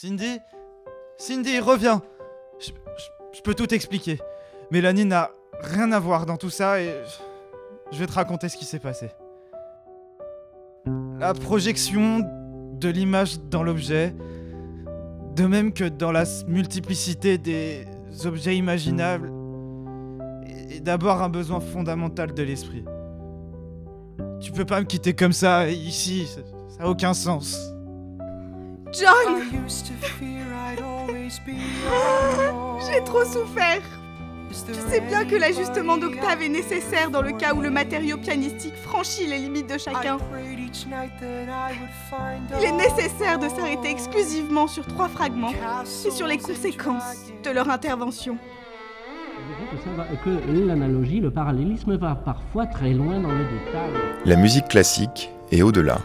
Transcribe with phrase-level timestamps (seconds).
[0.00, 0.38] Cindy
[1.16, 2.00] Cindy, reviens
[2.60, 4.20] je, peux tout expliquer.
[4.70, 6.88] Mélanie n'a rien à voir dans tout ça et
[7.90, 9.10] je vais te raconter ce qui s'est passé.
[11.18, 12.20] La projection
[12.74, 14.14] de l'image dans l'objet,
[15.34, 17.84] de même que dans la multiplicité des
[18.24, 19.32] objets imaginables,
[20.70, 22.84] est d'abord un besoin fondamental de l'esprit.
[24.38, 27.74] Tu peux pas me quitter comme ça, ici, ça ça a aucun sens.
[28.92, 29.42] John
[32.90, 33.82] J'ai trop souffert
[34.50, 38.76] Tu sais bien que l'ajustement d'octave est nécessaire dans le cas où le matériau pianistique
[38.76, 40.18] franchit les limites de chacun.
[42.58, 45.52] Il est nécessaire de s'arrêter exclusivement sur trois fragments
[46.06, 48.38] et sur les conséquences de leur intervention.
[50.24, 53.92] que l'analogie, le parallélisme va parfois très loin dans le détail.
[54.24, 55.98] La musique classique et au-delà.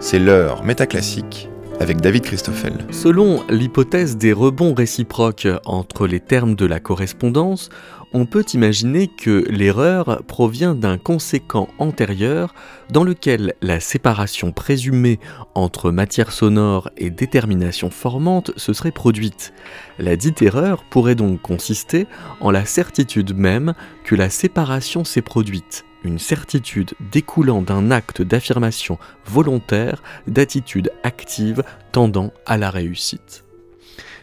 [0.00, 1.48] C'est l'heure métaclassique
[1.80, 2.72] avec David Christoffel.
[2.90, 7.70] Selon l'hypothèse des rebonds réciproques entre les termes de la correspondance,
[8.12, 12.54] on peut imaginer que l'erreur provient d'un conséquent antérieur
[12.90, 15.20] dans lequel la séparation présumée
[15.54, 19.52] entre matière sonore et détermination formante se serait produite.
[19.98, 22.06] La dite erreur pourrait donc consister
[22.40, 28.98] en la certitude même que la séparation s'est produite, une certitude découlant d'un acte d'affirmation
[29.26, 33.44] volontaire d'attitude active tendant à la réussite.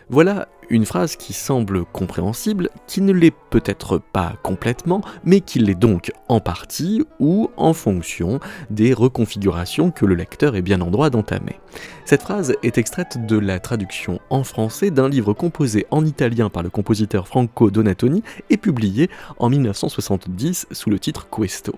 [0.10, 5.76] Voilà une phrase qui semble compréhensible, qui ne l'est peut-être pas complètement, mais qui l'est
[5.76, 11.10] donc en partie ou en fonction des reconfigurations que le lecteur est bien en droit
[11.10, 11.60] d'entamer.
[12.06, 16.64] Cette phrase est extraite de la traduction en français d'un livre composé en italien par
[16.64, 21.74] le compositeur Franco Donatoni et publié en 1970 sous le titre Questo.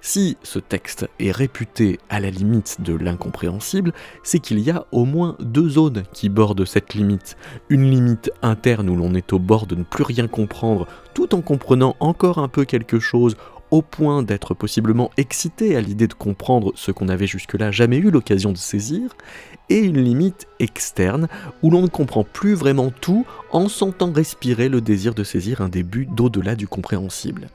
[0.00, 5.04] Si ce texte est réputé à la limite de l'incompréhensible, c'est qu'il y a au
[5.04, 7.36] moins deux zones qui bordent cette limite.
[7.68, 11.40] Une limite interne où l'on est au bord de ne plus rien comprendre tout en
[11.40, 13.36] comprenant encore un peu quelque chose
[13.70, 18.10] au point d'être possiblement excité à l'idée de comprendre ce qu'on n'avait jusque-là jamais eu
[18.10, 19.14] l'occasion de saisir,
[19.70, 21.28] et une limite externe
[21.62, 25.68] où l'on ne comprend plus vraiment tout en sentant respirer le désir de saisir un
[25.68, 27.48] début d'au-delà du compréhensible.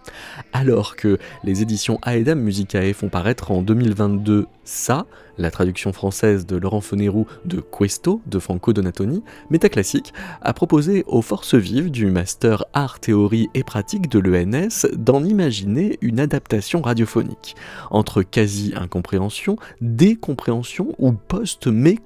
[0.53, 5.05] Alors que les éditions Aedam Musicae font paraître en 2022 ça,
[5.37, 11.21] la traduction française de Laurent Fonerou de Questo de Franco Donatoni, Métaclassique a proposé aux
[11.21, 17.55] forces vives du Master Art, Théorie et Pratique de l'ENS d'en imaginer une adaptation radiophonique.
[17.89, 22.02] Entre quasi-incompréhension, décompréhension ou post-mécompréhension,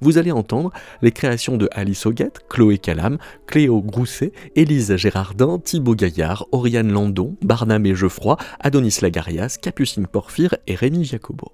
[0.00, 0.72] vous allez entendre
[1.02, 7.36] les créations de Alice Auguette, Chloé Calam, Cléo Grousset, Élise Gérardin, Thibaut Gaillard, Oriane Landon,
[7.42, 11.52] Barnum et Geoffroy, Adonis Lagarias, Capucine Porphyre et Rémi Jacobo.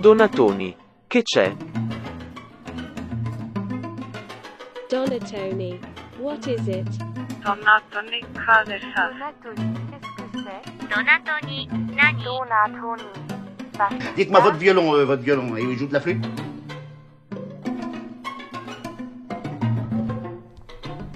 [0.00, 0.74] Donatoni,
[1.06, 1.54] che c'è?
[4.90, 5.78] Donatoni.
[6.18, 6.88] What is it?
[7.42, 10.11] Donatoni, cosa?
[10.94, 13.02] Donatoni, nani Donatoni.
[14.14, 16.22] Dites-moi votre violon, euh, votre violon, et il joue de la flûte.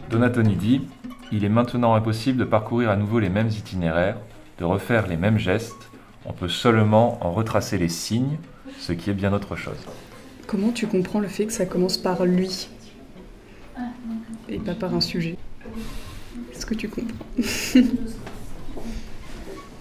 [0.09, 0.89] Donatoni dit
[1.31, 4.17] Il est maintenant impossible de parcourir à nouveau les mêmes itinéraires,
[4.59, 5.91] de refaire les mêmes gestes,
[6.25, 8.39] on peut seulement en retracer les signes,
[8.79, 9.79] ce qui est bien autre chose.
[10.47, 12.69] Comment tu comprends le fait que ça commence par lui
[14.49, 15.37] et pas par un sujet?
[16.51, 17.15] Est-ce que tu comprends?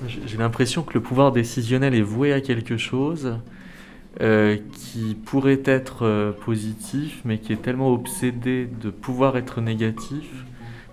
[0.07, 3.39] J'ai l'impression que le pouvoir décisionnel est voué à quelque chose
[4.21, 10.45] euh, qui pourrait être euh, positif, mais qui est tellement obsédé de pouvoir être négatif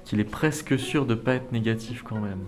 [0.05, 2.41] qu'il est presque sûr de ne pas être négatif quand même.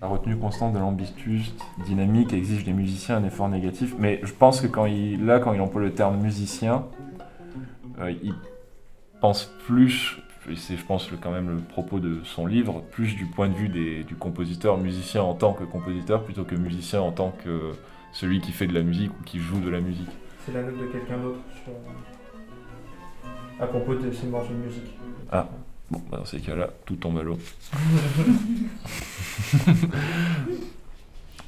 [0.00, 1.54] La retenue constante de l'ambitus
[1.84, 4.66] dynamique exige des musiciens un effort négatif, mais je pense que
[5.24, 6.84] là, quand il emploie le terme musicien,
[7.98, 8.34] euh, il
[9.20, 10.18] pense plus,
[10.56, 13.54] c'est je pense le- quand même le propos de son livre, plus du point de
[13.54, 17.72] vue des- du compositeur, musicien en tant que compositeur, plutôt que musicien en tant que
[18.12, 20.08] celui qui fait de la musique ou qui joue de la musique.
[20.46, 21.72] C'est la note de quelqu'un d'autre sur...
[23.60, 24.94] à propos de ses morceaux de musique.
[25.32, 25.48] Ah,
[25.90, 27.38] bon, bah dans ces cas-là, tout tombe à l'eau.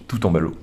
[0.09, 0.55] tout tombe à l'eau.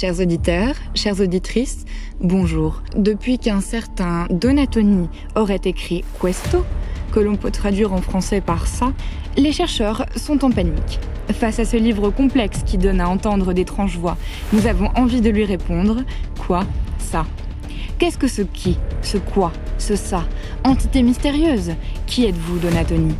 [0.00, 1.84] Chers auditeurs, chères auditrices,
[2.20, 2.84] bonjour.
[2.94, 6.64] Depuis qu'un certain Donatoni aurait écrit Questo,
[7.10, 8.92] que l'on peut traduire en français par ça,
[9.36, 11.00] les chercheurs sont en panique.
[11.32, 14.16] Face à ce livre complexe qui donne à entendre d'étranges voix,
[14.52, 16.04] nous avons envie de lui répondre
[16.46, 16.64] Quoi
[16.98, 17.26] Ça?
[17.98, 20.28] Qu'est-ce que ce qui Ce quoi Ce ça
[20.62, 21.72] Entité mystérieuse?
[22.06, 23.16] Qui êtes-vous, Donatoni?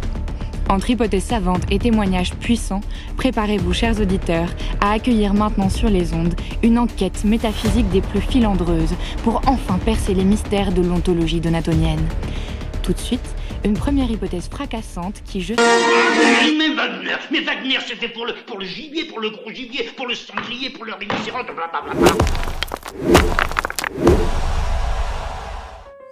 [0.70, 2.82] Entre hypothèses savantes et témoignages puissants,
[3.16, 4.50] préparez-vous, chers auditeurs,
[4.82, 8.94] à accueillir maintenant sur les ondes une enquête métaphysique des plus filandreuses
[9.24, 12.06] pour enfin percer les mystères de l'ontologie donatonienne.
[12.82, 13.34] Tout de suite,
[13.64, 15.54] une première hypothèse fracassante qui, je...
[15.54, 17.78] Mais Wagner, mais Wagner,
[18.12, 21.44] pour le, pour le gibier, pour le gros gibier, pour le sanglier, pour le rhinocéros,
[21.44, 21.94] blablabla.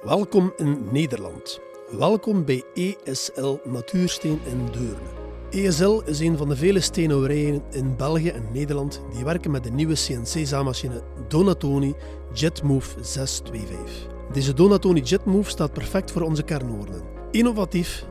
[0.05, 1.61] Welkom in Nederland.
[1.91, 5.09] Welkom bij ESL Natuursteen in Deurne.
[5.50, 9.71] ESL is een van de vele steenhouwerijen in België en Nederland die werken met de
[9.71, 11.94] nieuwe CNC-zaammachine Donatoni
[12.33, 14.06] JetMove 625.
[14.33, 17.03] Deze Donatoni JetMove staat perfect voor onze kernwoorden.
[17.31, 18.06] Innovatief.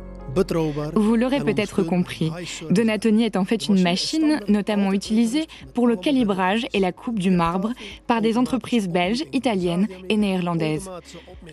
[0.95, 2.31] Vous l'aurez peut-être compris,
[2.69, 7.31] Donatoni est en fait une machine notamment utilisée pour le calibrage et la coupe du
[7.31, 7.71] marbre
[8.07, 10.89] par des entreprises belges, italiennes et néerlandaises.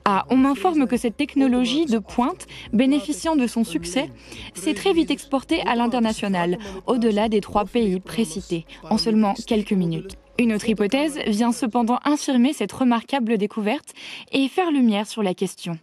[0.05, 4.11] Ah, on m'informe que cette technologie de pointe, bénéficiant de son succès,
[4.55, 10.17] s'est très vite exportée à l'international, au-delà des trois pays précités, en seulement quelques minutes.
[10.39, 13.93] Une autre hypothèse vient cependant infirmer cette remarquable découverte
[14.33, 15.79] et faire lumière sur la question.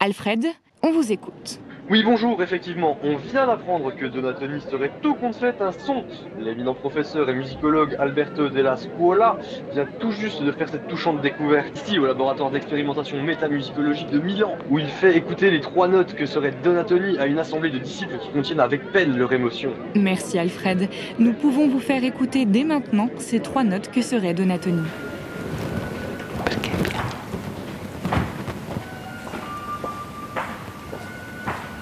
[0.00, 0.46] Alfred,
[0.82, 1.60] on vous écoute.
[1.90, 6.04] Oui, bonjour, effectivement, on vient d'apprendre que Donatoni serait tout compte fait un son.
[6.38, 9.38] L'éminent professeur et musicologue Alberto Della Scuola
[9.72, 14.56] vient tout juste de faire cette touchante découverte ici au laboratoire d'expérimentation métamusicologique de Milan,
[14.68, 18.18] où il fait écouter les trois notes que serait Donatoni à une assemblée de disciples
[18.18, 19.72] qui contiennent avec peine leur émotion.
[19.94, 20.90] Merci Alfred.
[21.18, 24.82] Nous pouvons vous faire écouter dès maintenant ces trois notes que serait Donatoni.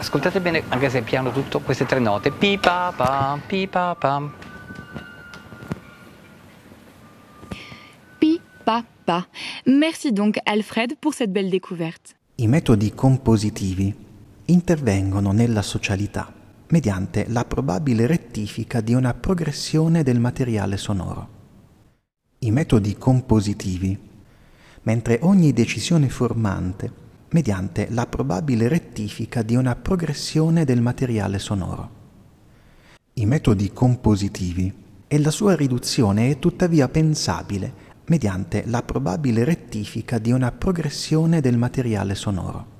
[0.07, 2.31] Ascoltate bene, anche se è piano tutto, queste tre note.
[2.31, 4.33] Pi pa pam, pi pa pam.
[8.17, 9.27] Pi, pa, pa.
[9.65, 12.15] Merci donc Alfred pour cette belle découverte.
[12.37, 13.93] I metodi compositivi
[14.45, 16.33] intervengono nella socialità
[16.69, 21.29] mediante la probabile rettifica di una progressione del materiale sonoro.
[22.39, 23.99] I metodi compositivi,
[24.83, 31.91] mentre ogni decisione formante mediante la probabile rettifica di una progressione del materiale sonoro.
[33.15, 34.73] I metodi compositivi
[35.09, 41.57] e la sua riduzione è tuttavia pensabile mediante la probabile rettifica di una progressione del
[41.57, 42.75] materiale sonoro.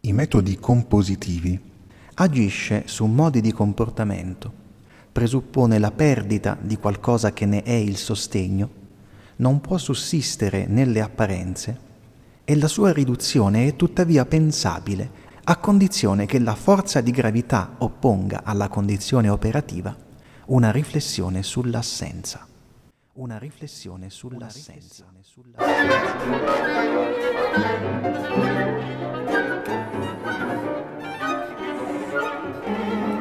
[0.00, 1.60] I metodi compositivi
[2.14, 4.52] agisce su modi di comportamento,
[5.10, 8.82] presuppone la perdita di qualcosa che ne è il sostegno,
[9.36, 11.92] non può sussistere nelle apparenze
[12.44, 18.42] e la sua riduzione è tuttavia pensabile a condizione che la forza di gravità opponga
[18.44, 19.94] alla condizione operativa
[20.46, 22.46] una riflessione sull'assenza.
[23.14, 25.04] Una riflessione sull'assenza.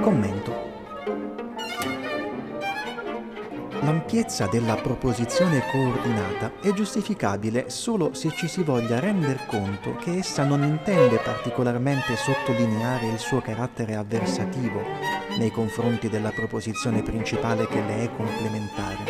[0.01, 0.42] Commento.
[3.83, 10.45] L'ampiezza della proposizione coordinata è giustificabile solo se ci si voglia render conto che essa
[10.45, 14.81] non intende particolarmente sottolineare il suo carattere avversativo
[15.37, 19.03] nei confronti della proposizione principale che le è complementare,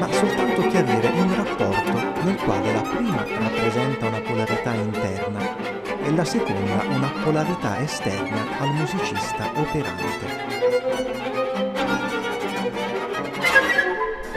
[0.00, 5.56] ma soltanto chiarire un rapporto nel quale la prima rappresenta una polarità interna
[6.02, 11.25] e la seconda una polarità esterna al musicista operante.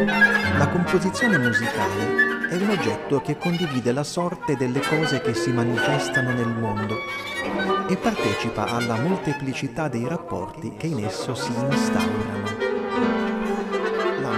[0.06, 6.32] La composizione musicale è un oggetto che condivide la sorte delle cose che si manifestano
[6.32, 6.96] nel mondo
[7.90, 12.68] e partecipa alla molteplicità dei rapporti che in esso si instaurano.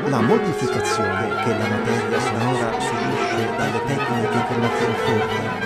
[0.08, 5.60] La, modificazione che la materia sonora subisce dalle tecniche che la conformano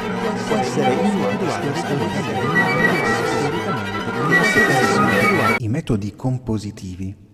[0.46, 2.44] può essere individuata storicamente
[5.60, 7.25] I metodi compositivi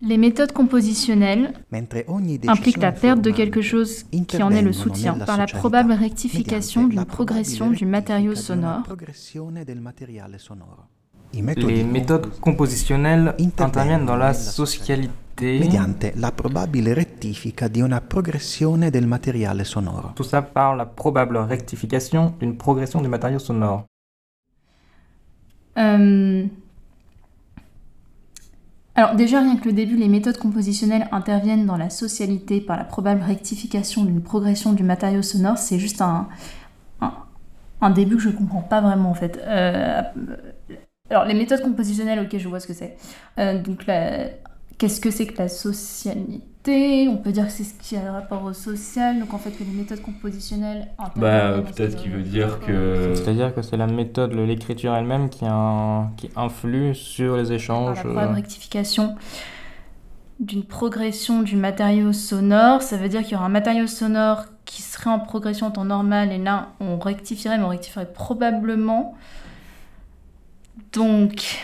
[0.00, 1.52] Les méthodes compositionnelles
[2.46, 6.86] impliquent la perte de quelque chose qui en est le soutien par la probable rectification
[6.86, 8.84] d'une progression du matériau sonore.
[11.32, 15.14] Les méthodes compositionnelles interviennent dans la socialité.
[15.40, 20.10] mediante la probabile rettifica di una progressione del materiale sonoro.
[20.14, 23.84] Tout ça par la probable rectification d'une progression du matériau sonore.
[25.76, 26.44] Euh,
[28.98, 32.82] Alors déjà, rien que le début, les méthodes compositionnelles interviennent dans la socialité par la
[32.82, 36.26] probable rectification d'une progression du matériau sonore, c'est juste un,
[37.80, 39.40] un, début que je comprends pas vraiment en fait.
[39.46, 40.02] Euh,
[41.10, 42.96] alors les méthodes compositionnelles, ok, je vois ce que c'est.
[43.38, 43.84] Euh, donc
[44.78, 48.44] qu'est-ce que c'est que la socialité On peut dire que c'est ce qui a rapport
[48.44, 50.88] au social, donc en fait que les méthodes compositionnelles.
[51.16, 53.12] Bah, peut-être qu'il veut dire que.
[53.14, 55.46] C'est-à-dire que c'est la méthode, l'écriture elle-même qui,
[56.16, 58.02] qui influe sur les échanges.
[58.02, 59.16] Par la rectification
[60.40, 64.82] d'une progression du matériau sonore, ça veut dire qu'il y aura un matériau sonore qui
[64.82, 69.16] serait en progression en temps normal et là on rectifierait, mais on rectifierait probablement.
[70.92, 71.58] Donc,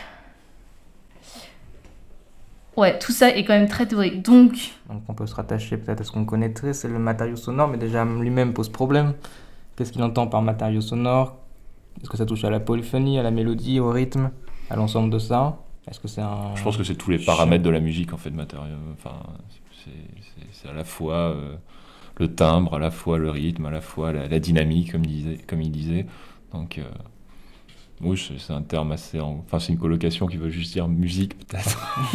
[2.76, 4.22] Ouais, tout ça est quand même très théorique.
[4.22, 4.72] Donc.
[4.88, 7.78] Donc on peut se rattacher peut-être à ce qu'on connaîtrait, c'est le matériau sonore, mais
[7.78, 9.14] déjà lui-même pose problème.
[9.76, 11.36] Qu'est-ce qu'il entend par matériau sonore?
[12.00, 14.30] Est-ce que ça touche à la polyphonie, à la mélodie, au rythme,
[14.70, 15.58] à l'ensemble de ça?
[15.88, 16.54] Est-ce que c'est un.
[16.56, 18.76] Je pense que c'est tous les paramètres de la musique en fait, matériau.
[18.92, 19.16] Enfin,
[20.52, 21.56] c'est à la fois euh,
[22.16, 25.62] le timbre, à la fois le rythme, à la fois la, dynamique, comme, disait, comme
[25.62, 26.06] il disait.
[26.52, 26.78] Donc.
[26.78, 26.84] Euh,
[28.04, 29.20] oui, c'est un terme assez.
[29.20, 32.12] Enfin, c'est une colocation qui veut juste dire musique, peut-être.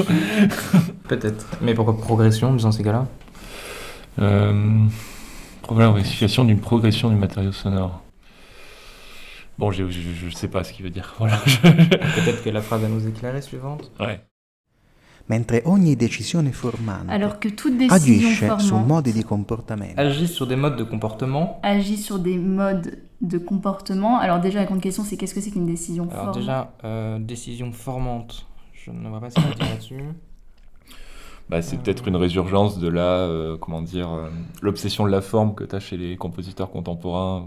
[1.07, 1.45] peut-être.
[1.61, 3.07] Mais pourquoi progression dans ces cas-là?
[4.19, 4.85] Euh,
[5.61, 8.01] Problème rectification d'une progression du matériau sonore.
[9.57, 11.13] Bon, je ne sais pas ce qu'il veut dire.
[11.19, 11.37] Voilà.
[11.61, 13.91] peut-être que la phrase va nous éclairer suivante.
[13.99, 14.21] Ouais.
[15.29, 19.93] Mentre ogni decisione formante Alors que toute décision formante su modi di comportamento.
[19.97, 21.59] Agit sur des modes de comportement.
[21.61, 24.17] Agit sur des modes de comportement.
[24.19, 27.19] Alors déjà, la grande question, c'est qu'est-ce que c'est qu'une décision Alors formante déjà, euh,
[27.19, 30.03] décision formante, je ne vois pas ce qu'il dire là-dessus.
[31.49, 34.29] Bah, c'est peut-être une résurgence de la, euh, comment dire, euh,
[34.61, 37.45] l'obsession de la forme que tu as chez les compositeurs contemporains.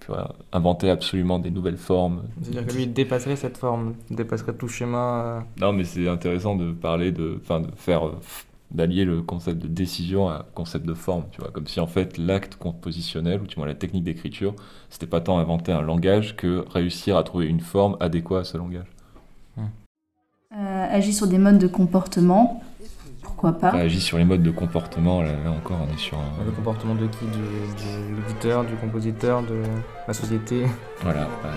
[0.00, 2.22] tu vois, inventer absolument des nouvelles formes.
[2.40, 5.44] C'est-à-dire que lui, il dépasserait cette forme, dépasserait tout schéma.
[5.60, 8.12] Non, mais c'est intéressant de parler de, enfin, de faire
[8.70, 12.18] d'allier le concept de décision à concept de forme, tu vois, comme si en fait
[12.18, 14.54] l'acte compositionnel, ou tu vois la technique d'écriture,
[14.90, 18.58] c'était pas tant inventer un langage que réussir à trouver une forme adéquate à ce
[18.58, 18.86] langage.
[19.58, 22.62] Euh, agit sur des modes de comportement,
[23.22, 26.44] pourquoi pas Agit sur les modes de comportement, là, encore on est sur un...
[26.44, 27.24] Le comportement de qui?
[27.26, 29.62] De l'éditeur, du compositeur, de
[30.06, 30.64] la société?
[31.02, 31.50] Voilà, bah,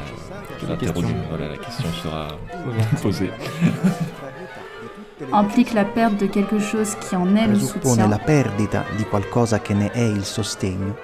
[0.67, 1.07] la, question.
[1.29, 2.27] Voilà, la question sera
[3.01, 3.31] posée.
[5.31, 8.07] implique la perte de quelque chose qui en est le soutien.
[8.07, 10.95] la perdita di qualcosa che ne è il sostegno.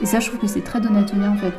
[0.00, 1.54] Et ça, je trouve que c'est très donatonien en fait.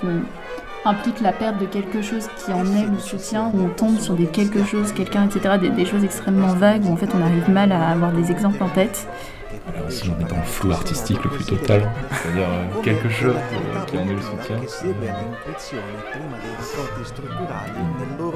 [0.86, 4.16] implique la perte de quelque chose qui en est le soutien, où on tombe sur
[4.16, 7.50] des quelque chose, quelqu'un, etc., des, des choses extrêmement vagues, où en fait on arrive
[7.50, 9.08] mal à avoir des exemples en tête.
[9.88, 13.86] Aussi, on est dans le flou artistique le plus total, c'est-à-dire euh, quelque chose euh,
[13.86, 14.58] qui en est le soutien.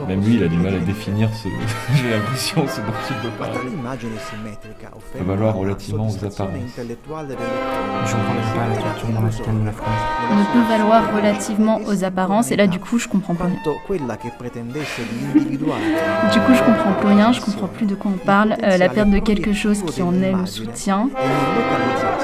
[0.07, 1.47] Même lui, il a du mal à définir ce.
[1.95, 3.59] J'ai l'impression, ce dont il veut parler.
[5.13, 6.53] peut valoir relativement aux apparences.
[6.77, 9.93] Je comprends pas la structure grammaticale de la phrase.
[10.31, 13.59] Ne peut valoir relativement aux apparences, et là, du coup, je comprends pas rien.
[16.31, 18.55] Du coup, je comprends plus rien, je comprends plus de quoi on parle.
[18.63, 21.09] Euh, la perte de quelque chose qui en est le soutien.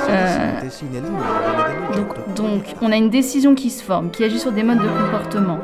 [0.09, 0.61] Euh,
[1.95, 4.87] donc, donc, on a une décision qui se forme, qui agit sur des modes de
[4.87, 5.59] comportement.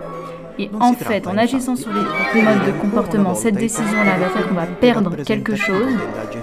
[0.57, 4.55] Et en fait, en agissant sur les modes de comportement, cette décision-là va faire qu'on
[4.55, 5.93] va perdre quelque chose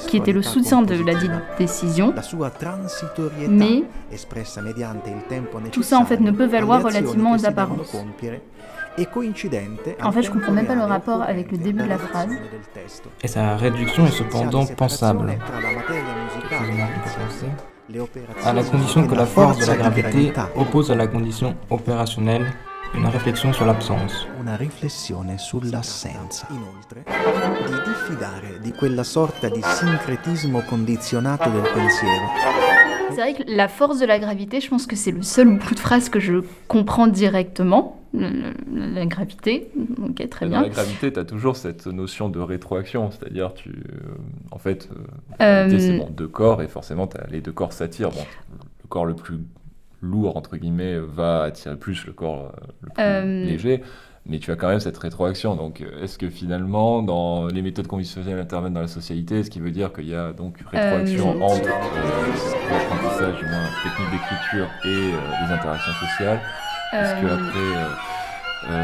[0.06, 2.12] qui était le soutien de la dite décision.
[3.48, 3.84] Mais
[5.70, 7.96] tout ça, en fait, ne peut valoir relativement aux apparences.
[10.02, 12.28] En fait, je comprends même pas le rapport avec le début de la phrase.
[13.22, 15.38] Et sa réduction est cependant pensable.
[18.44, 22.46] À la condition que la force de la gravité oppose à la condition opérationnelle
[22.94, 24.26] une réflexion sur l'absence.
[24.38, 26.46] Una riflessione sull'assenza.
[26.50, 27.04] Inoltre,
[27.66, 32.26] di diffidare di quella sorta di sincretismo condizionato del pensiero.
[33.10, 35.74] C'est vrai que la force de la gravité, je pense que c'est le seul bout
[35.74, 38.01] de phrase que je comprends directement.
[38.14, 39.70] La, gravité,
[40.02, 40.60] ok, très bien.
[40.60, 44.14] Dans la gravité, tu as toujours cette notion de rétroaction, c'est-à-dire, tu, euh,
[44.50, 44.90] en fait,
[45.40, 45.78] euh, euh...
[45.78, 48.10] c'est bon, deux corps, et forcément, as, les deux corps s'attirent.
[48.10, 48.26] Bon,
[48.82, 49.38] le corps le plus
[50.02, 53.82] lourd, entre guillemets, va attirer plus le corps euh, le plus euh, léger,
[54.26, 55.56] mais tu as quand même cette rétroaction.
[55.56, 59.60] Donc, euh, est-ce que finalement, dans les méthodes conventionnelles interviennent dans la socialité, est-ce qui
[59.60, 65.52] veut dire qu'il y a donc rétroaction entre l'apprentissage, du moins technique d'écriture, et les
[65.52, 66.40] interactions sociales
[66.92, 68.82] Est-ce que après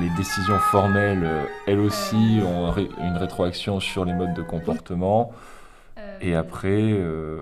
[0.00, 1.28] les décisions formelles,
[1.66, 5.32] elles aussi, ont une rétroaction sur les modes de comportement
[6.20, 7.40] et après, euh,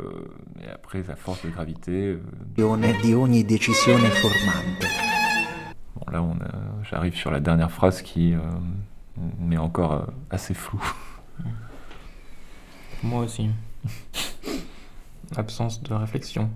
[0.63, 2.19] et après la force de gravité.
[2.59, 2.93] Euh...
[3.03, 4.87] Di ogni decisione formante.
[5.95, 6.37] Bon, là, on
[6.83, 8.39] j'arrive sur la dernière phrase qui euh,
[9.39, 10.83] m'est encore euh, assez floue.
[13.03, 13.51] Moi aussi.
[15.37, 16.51] Absence de réflexion.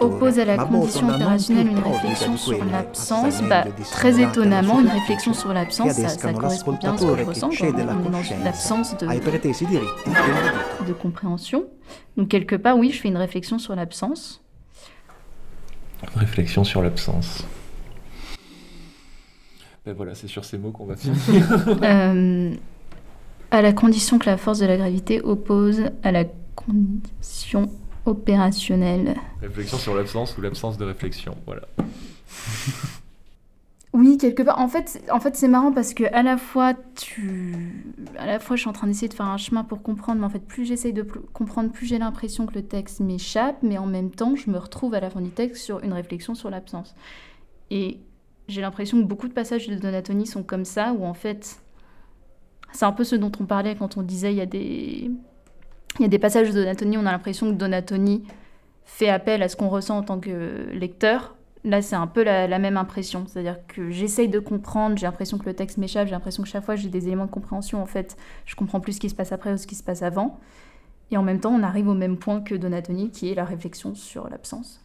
[0.00, 5.34] Oppose à la condition opérationnelle une prodiga réflexion sur l'absence, bah, très étonnamment, une réflexion
[5.34, 7.86] sur l'absence, ça, ça correspond bien à ce que je l'ascoltatore che ressens quand cede
[8.40, 10.84] on l'absence de, dell'udito.
[10.86, 11.64] de compréhension.
[12.16, 14.42] Donc quelque part, oui, je fais une réflexion sur l'absence.
[16.16, 17.44] Réflexion sur l'absence.
[19.84, 21.18] Ben voilà, c'est sur ces mots qu'on va finir.
[21.82, 22.54] Euh,
[23.50, 27.70] à la condition que la force de la gravité oppose à la condition
[28.06, 29.16] opérationnelle.
[29.40, 31.62] réflexion sur l'absence ou l'absence de réflexion, voilà.
[33.94, 34.58] Oui, quelque part.
[34.58, 37.54] En fait, c'est- en fait, c'est marrant parce que à la fois tu,
[38.18, 40.26] à la fois, je suis en train d'essayer de faire un chemin pour comprendre, mais
[40.26, 43.84] en fait, plus j'essaye de comprendre, plus j'ai l'impression que le texte m'échappe, mais en
[43.86, 46.94] même temps, je me retrouve à la fin du texte sur une réflexion sur l'absence.
[47.70, 47.98] Et
[48.48, 51.60] j'ai l'impression que beaucoup de passages de Donatoni sont comme ça, où en fait,
[52.72, 55.10] c'est un peu ce dont on parlait quand on disait il y a des,
[55.98, 58.24] il y a des passages de Donatoni, on a l'impression que Donatoni
[58.84, 61.36] fait appel à ce qu'on ressent en tant que lecteur.
[61.64, 63.24] Là, c'est un peu la, même impression.
[63.26, 66.64] C'est-à-dire que j'essaye de comprendre, j'ai l'impression que le texte m'échappe, j'ai l'impression que chaque
[66.64, 67.80] fois j'ai des éléments de compréhension.
[67.80, 70.02] En fait, je comprends plus ce qui se passe après ou ce qui se passe
[70.02, 70.40] avant.
[71.10, 73.94] Et en même temps, on arrive au même point que Donatoni, qui est la réflexion
[73.94, 74.81] sur l'absence.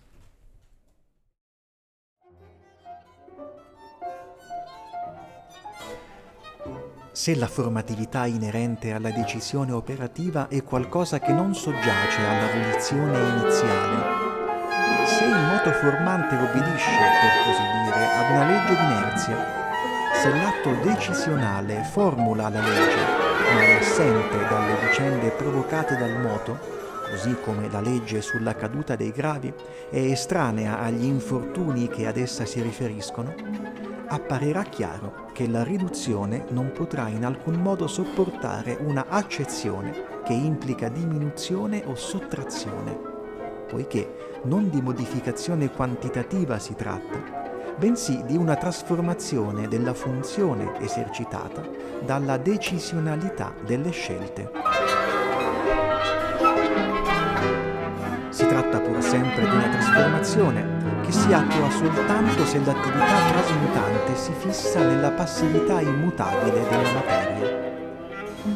[7.17, 15.05] Se la formatività inerente alla decisione operativa è qualcosa che non soggiace alla volizione iniziale,
[15.07, 19.35] se il moto formante obbedisce, per così dire, ad una legge d'inerzia,
[20.13, 23.01] se l'atto decisionale formula la legge,
[23.51, 26.76] ma è assente dalle vicende provocate dal moto,
[27.09, 29.53] così come la legge sulla caduta dei gravi
[29.89, 33.33] è estranea agli infortuni che ad essa si riferiscono,
[34.07, 40.89] apparirà chiaro che la riduzione non potrà in alcun modo sopportare una accezione che implica
[40.89, 42.97] diminuzione o sottrazione,
[43.67, 51.67] poiché non di modificazione quantitativa si tratta, bensì di una trasformazione della funzione esercitata
[52.03, 55.06] dalla decisionalità delle scelte.
[58.47, 60.65] Tratta pur sempre di una trasformazione
[61.01, 67.75] che si attua soltanto se l'attività trasmutante si fissa nella passività immutabile della materia.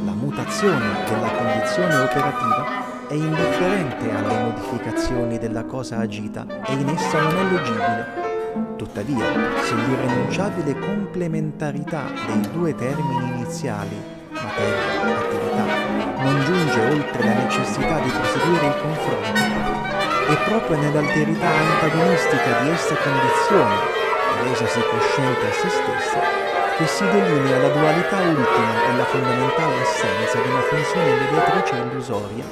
[0.05, 7.19] La mutazione della condizione operativa è indifferente alle modificazioni della cosa agita e in essa
[7.19, 8.29] non è leggibile.
[8.77, 9.25] Tuttavia,
[9.61, 13.95] se l'irrinunciabile complementarità dei due termini iniziali,
[14.31, 15.91] materia-attività,
[16.23, 19.90] non giunge oltre la necessità di proseguire il confronto,
[20.27, 23.75] è proprio nell'alterità antagonistica di essa condizione,
[24.43, 26.19] resasi cosciente a se stessa,
[26.77, 32.43] che si delinea la dualità ultima e la fondamentale assenza di una funzione mediatrice illusoria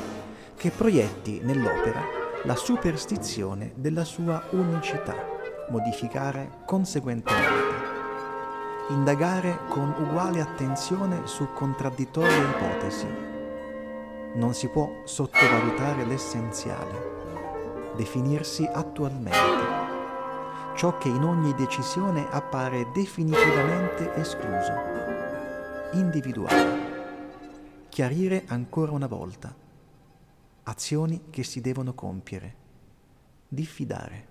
[0.55, 5.15] che proietti nell'opera la superstizione della sua unicità,
[5.69, 7.75] modificare conseguentemente,
[8.89, 13.07] indagare con uguale attenzione su contraddittorie ipotesi.
[14.35, 17.18] Non si può sottovalutare l'essenziale,
[17.99, 24.71] definirsi attualmente, ciò che in ogni decisione appare definitivamente escluso,
[25.91, 29.53] individuare, chiarire ancora una volta,
[30.63, 32.55] azioni che si devono compiere,
[33.49, 34.27] diffidare,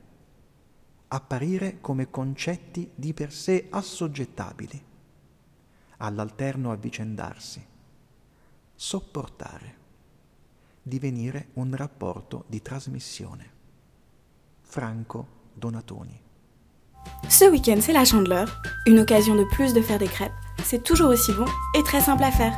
[1.09, 4.83] apparire come concetti di per sé assoggettabili,
[5.99, 7.63] all'alterno avvicendarsi,
[8.75, 9.77] sopportare,
[10.81, 13.57] divenire un rapporto di trasmissione.
[14.69, 15.27] Franco
[15.57, 16.21] Donatoni.
[17.29, 20.33] Ce week-end, c'est la Chandeleur, une occasion de plus de faire des crêpes.
[20.63, 22.55] C'est toujours aussi bon et très simple à faire.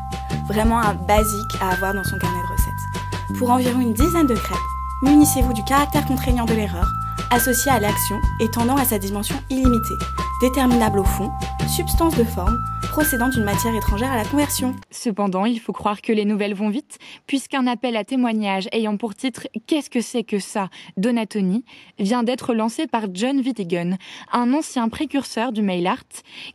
[0.49, 3.39] Vraiment un basique à avoir dans son carnet de recettes.
[3.39, 4.59] Pour environ une dizaine de crêpes,
[5.03, 6.91] munissez-vous du caractère contraignant de l'erreur,
[7.31, 9.95] associé à l'action et tendant à sa dimension illimitée,
[10.41, 11.31] déterminable au fond,
[11.69, 12.59] substance de forme,
[12.91, 14.75] procédant d'une matière étrangère à la conversion.
[14.91, 19.15] Cependant, il faut croire que les nouvelles vont vite, puisqu'un appel à témoignage ayant pour
[19.15, 20.69] titre Qu'est-ce que c'est que ça?
[20.97, 21.65] Donatoni
[21.99, 23.97] vient d'être lancé par John Vitigan,
[24.33, 26.01] un ancien précurseur du mail art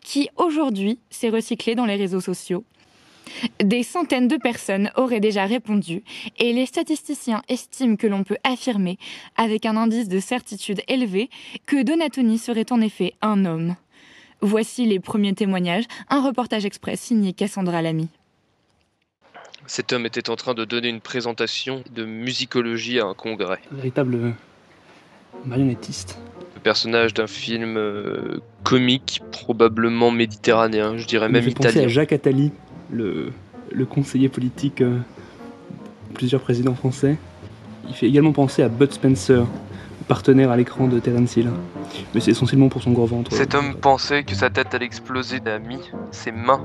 [0.01, 2.65] qui aujourd'hui s'est recyclé dans les réseaux sociaux.
[3.63, 6.03] Des centaines de personnes auraient déjà répondu
[6.37, 8.97] et les statisticiens estiment que l'on peut affirmer,
[9.37, 11.29] avec un indice de certitude élevé,
[11.65, 13.75] que Donatoni serait en effet un homme.
[14.41, 18.09] Voici les premiers témoignages, un reportage express signé Cassandra Lamy.
[19.67, 23.59] Cet homme était en train de donner une présentation de musicologie à un congrès.
[23.71, 24.35] Un véritable
[25.45, 26.19] marionnettiste.
[26.53, 31.85] Le personnage d'un film euh, comique, probablement méditerranéen, je dirais même italien.
[31.85, 32.51] à Jacques Attali,
[32.91, 33.31] le,
[33.71, 34.97] le conseiller politique euh,
[36.09, 37.17] de plusieurs présidents français.
[37.87, 39.45] Il fait également penser à Bud Spencer,
[40.07, 41.49] partenaire à l'écran de Terence Hill.
[42.13, 43.31] Mais c'est essentiellement pour son gros ventre.
[43.33, 45.79] Cet homme pensait que sa tête allait exploser a mis
[46.11, 46.63] ses mains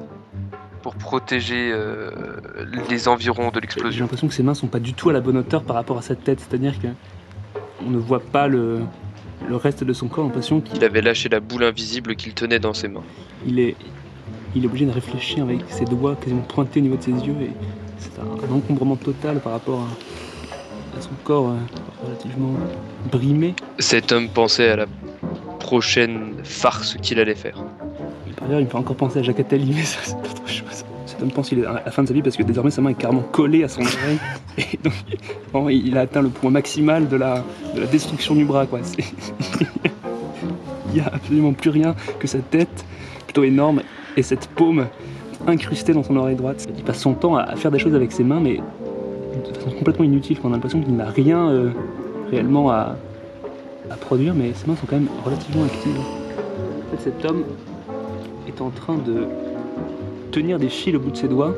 [0.83, 2.11] pour protéger euh,
[2.89, 4.05] les environs de J'ai l'explosion.
[4.05, 6.03] l'impression que ses mains sont pas du tout à la bonne hauteur par rapport à
[6.03, 6.89] sa tête, c'est-à-dire que
[7.87, 8.81] on ne voit pas le,
[9.47, 12.33] le reste de son corps, j'ai l'impression qu'il Il avait lâché la boule invisible qu'il
[12.33, 13.03] tenait dans ses mains.
[13.47, 13.77] il est,
[14.55, 17.37] il est obligé de réfléchir avec ses doigts quasiment pointés au niveau de ses yeux
[17.41, 17.51] et
[17.99, 21.57] c'est un, encombrement total par rapport à, à son corps euh,
[22.05, 22.55] relativement
[23.11, 23.55] brimé.
[23.79, 24.87] Cet homme pensait à la
[25.59, 27.63] prochaine farce qu'il allait faire.
[28.29, 30.49] Et par ailleurs, il me fait encore penser à Jacques Attali, mais ça c'est autre
[30.49, 30.85] chose.
[31.07, 32.81] Cet homme pense qu'il est à la fin de sa vie parce que désormais sa
[32.81, 34.19] main est carrément collée à son oreille
[34.59, 34.95] et donc
[35.71, 38.67] il a atteint le point maximal de la, de la destruction du bras.
[38.67, 38.81] Quoi.
[40.93, 42.85] Il n'y a absolument plus rien que sa tête,
[43.27, 43.83] plutôt énorme,
[44.17, 44.87] et cette paume
[45.47, 46.67] incrustée dans son oreille droite.
[46.77, 50.05] Il passe son temps à, faire des choses avec ses mains, mais de façon complètement
[50.05, 50.39] inutile.
[50.45, 51.71] On a l'impression qu'il n'a rien euh,
[52.31, 52.97] réellement à,
[54.01, 55.99] produire, mais ses mains sont quand même relativement actives.
[56.99, 57.45] Cet homme
[58.47, 59.27] est en train de
[60.31, 61.55] tenir des fils au bout de ses doigts,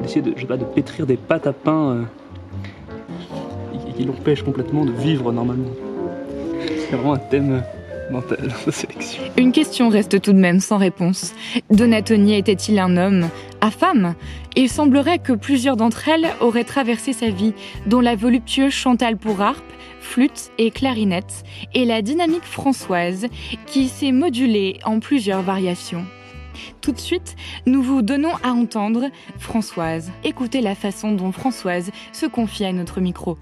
[0.00, 2.02] d'essayer de, de pétrir des pâtes à pain euh,
[3.96, 5.70] qui- l'empêchent complètement de vivre normalement.
[6.60, 7.62] C'est vraiment un thème
[8.12, 8.20] dans
[9.38, 11.32] Une question reste tout de même sans réponse.
[11.70, 13.28] Donatoni était-il un homme?
[13.60, 14.16] À femme?
[14.56, 17.54] Il semblerait que plusieurs d'entre elles auraient traversé sa vie,
[17.86, 19.62] dont la voluptueuse Chantal pour harpe,
[20.00, 23.28] flûte et clarinette, et la dynamique Françoise,
[23.66, 26.04] qui s'est modulée en plusieurs variations.
[26.80, 29.04] Tout de suite, nous vous donnons à entendre
[29.38, 30.10] Françoise.
[30.24, 33.38] Écoutez la façon dont Françoise se confie à notre micro.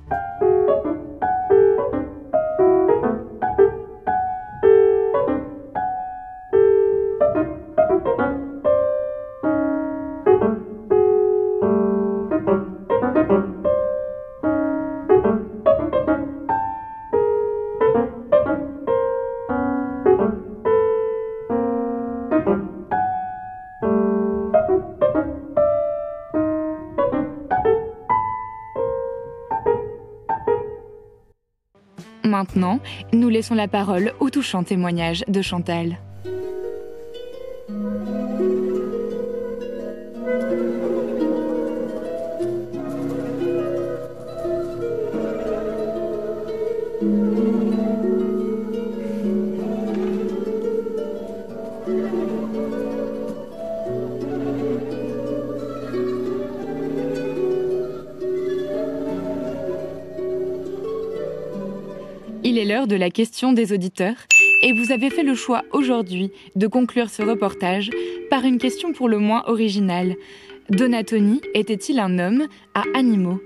[32.57, 32.81] Maintenant,
[33.13, 35.99] nous laissons la parole au touchant témoignage de Chantal.
[63.07, 64.17] La question des auditeurs
[64.65, 67.89] et vous avez fait le choix aujourd'hui de conclure ce reportage
[68.31, 70.17] par une question pour le moins originale.
[70.71, 73.41] Donatoni était-il un homme à animaux?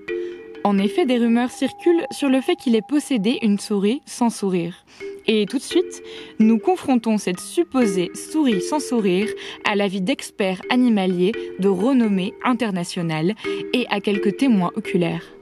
[0.64, 4.86] En effet, des rumeurs circulent sur le fait qu'il ait possédé une souris sans sourire.
[5.26, 6.02] Et tout de suite,
[6.38, 9.28] nous confrontons cette supposée souris sans sourire
[9.70, 13.34] à l'avis d'experts animaliers de renommée internationale
[13.74, 15.34] et à quelques témoins oculaires.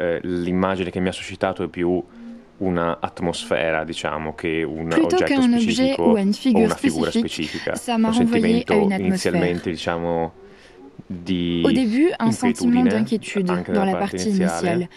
[0.00, 2.02] Eh, l'immagine che mi ha suscitato più
[2.62, 7.10] una atmosfera, diciamo, che un Plutôt oggetto qu'un objet specifico ou une figure una figura
[7.10, 7.74] spécifique, specifica.
[7.74, 9.34] ça m'a un renvoyé sentimento à une atmosphère.
[9.34, 10.32] inizialmente, diciamo,
[11.06, 14.88] di Au début, un sentiment inquiétude, d'inquiétude dans la partie initiale.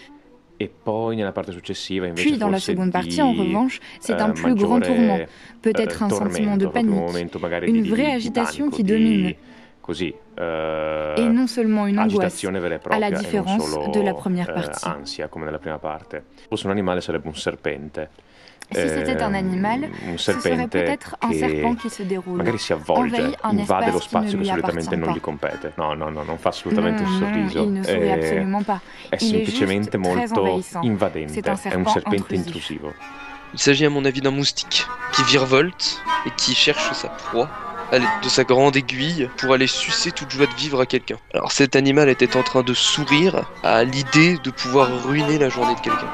[0.58, 5.18] E invece Puis dans la seconde partie, en revanche, c'est un eh, plus grand tourment,
[5.18, 5.26] eh,
[5.60, 9.34] peut-être un tormento, sentiment de un panique, une vraie agitation qui domine,
[9.86, 13.20] così, eh, et non seulement une angoisse, agitazione vera e à propria la e non
[13.22, 14.88] différence solo, de la première eh, partie.
[14.90, 16.24] ansia come nella prima parte.
[16.34, 18.10] Se fosse un animale sarebbe un serpente.
[18.68, 22.02] Si c'était un Ehm, animal, un ce serait serpente peut-être un che serpent qui se
[22.04, 24.98] déroule, magari si avvolge, envahit un invade lo espace qui ne spazio che solitamente appartient
[24.98, 25.14] non pas.
[25.14, 25.72] gli compete.
[25.76, 27.62] No, no, no, non fa assolutamente Non, non, sorriso.
[27.62, 28.18] il ne sourit Eh.
[28.28, 30.82] È Il est juste semplicemente très molto envahissant.
[30.84, 31.38] invadente.
[31.38, 32.46] Un È un serpent serpente intrusif.
[32.46, 32.94] intrusivo.
[33.52, 37.65] Il s'agit à mon avis d'un moustique qui virevolte et qui cherche sa proie à
[37.92, 41.16] de sa grande aiguille pour aller sucer toute joie de vivre à quelqu'un.
[41.32, 45.74] Alors cet animal était en train de sourire à l'idée de pouvoir ruiner la journée
[45.74, 46.10] de quelqu'un.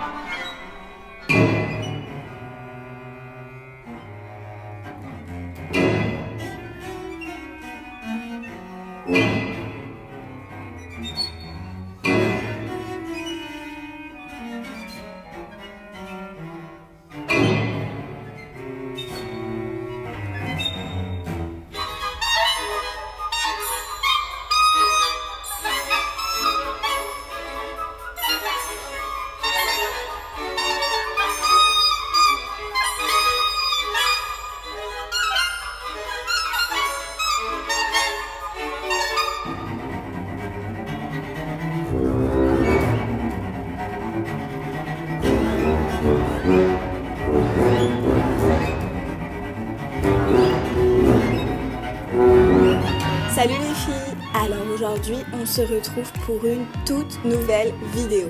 [53.42, 58.28] Salut les filles Alors aujourd'hui, on se retrouve pour une toute nouvelle vidéo.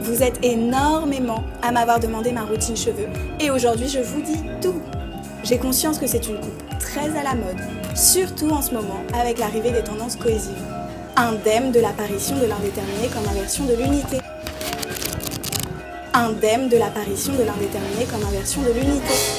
[0.00, 3.08] Vous êtes énormément à m'avoir demandé ma routine cheveux
[3.40, 4.80] et aujourd'hui je vous dis tout.
[5.44, 7.60] J'ai conscience que c'est une coupe très à la mode,
[7.94, 10.64] surtout en ce moment avec l'arrivée des tendances cohésives.
[11.16, 14.16] Indemne de l'apparition de l'indéterminé comme inversion de l'unité.
[16.14, 19.37] Indemne de l'apparition de l'indéterminé comme inversion de l'unité.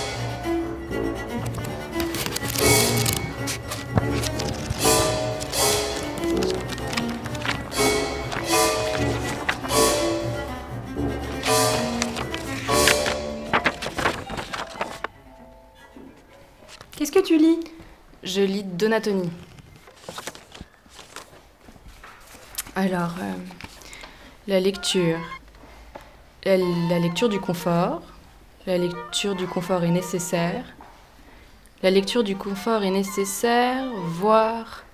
[18.89, 19.30] Donatoni.
[22.75, 23.34] Alors, euh,
[24.47, 25.19] la lecture.
[26.43, 26.58] La,
[26.97, 28.02] lecture du confort.
[28.65, 30.65] La lecture du confort est nécessaire.
[31.84, 34.86] La lecture du confort est nécessaire, voire...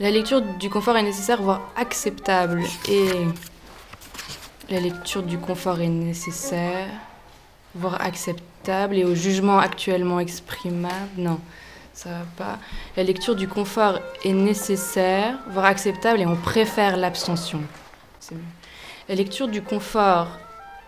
[0.00, 2.64] La lecture du confort est nécessaire, voire acceptable.
[2.88, 3.10] Et
[4.70, 6.88] la lecture du confort est nécessaire,
[7.76, 8.96] voire acceptable.
[8.96, 11.38] Et au jugement actuellement exprimable, non,
[11.94, 12.58] ça va pas.
[12.96, 17.60] La lecture du confort est nécessaire, voire acceptable, et on préfère l'abstention.
[19.08, 20.28] La lecture du confort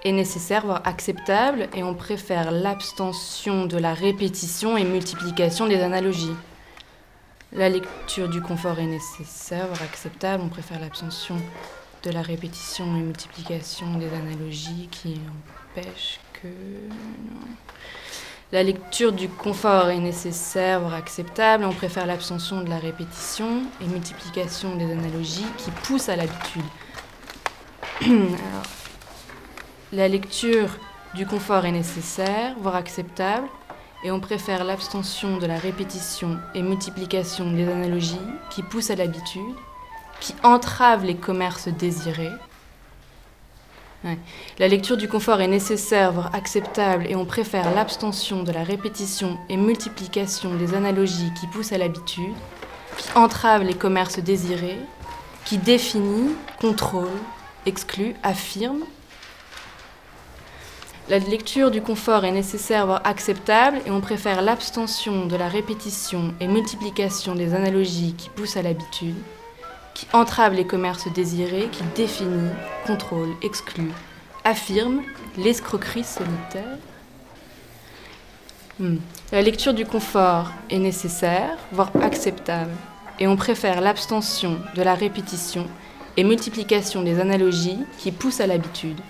[0.05, 6.37] est nécessaire, voire acceptable, et on préfère l'abstention de la répétition et multiplication des analogies.
[7.53, 11.37] La lecture du confort est nécessaire, voire acceptable, on préfère l'abstention
[12.03, 15.21] de la répétition et multiplication des analogies qui
[15.77, 16.49] empêchent que...
[18.55, 23.87] La lecture du confort est nécessaire, voire acceptable, on préfère l'abstention de la répétition et
[23.89, 26.63] multiplication des analogies qui poussent à l'habitude.
[29.93, 30.69] La lecture
[31.17, 33.49] du confort est nécessaire, voire acceptable,
[34.05, 39.57] et on préfère l'abstention de la répétition et multiplication des analogies qui poussent à l'habitude,
[40.21, 42.31] qui entravent les commerces désirés.
[44.59, 49.39] La lecture du confort est nécessaire, voire acceptable, et on préfère l'abstention de la répétition
[49.49, 52.35] et multiplication des analogies qui poussent à l'habitude,
[52.99, 54.79] qui entravent les commerces désirés,
[55.45, 57.09] qui définit, contrôle,
[57.67, 58.85] exclut, affirme,
[61.11, 66.33] la lecture du confort est nécessaire, voire acceptable, et on préfère l'abstention de la répétition
[66.41, 69.17] et multiplication des analogies qui poussent à l'habitude,
[69.95, 72.51] qui entravent les commerces désirés, qui définit,
[72.87, 73.93] contrôle, exclut,
[74.45, 75.03] affirme
[75.39, 76.79] l'escroquerie solitaire.
[78.79, 78.97] Hmm.
[79.33, 82.73] La lecture du confort est nécessaire, voire acceptable,
[83.21, 85.67] et on préfère l'abstention de la répétition
[86.17, 89.01] et multiplication des analogies qui poussent à l'habitude,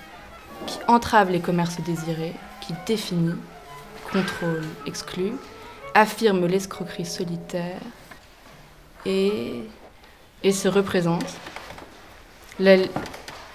[0.67, 3.35] qui entrave les commerces désirés, qui définit,
[4.13, 5.33] contrôle, exclut,
[5.95, 7.81] affirme l'escroquerie solitaire
[9.07, 9.63] et,
[10.45, 11.25] et se représente.
[12.61, 12.77] La,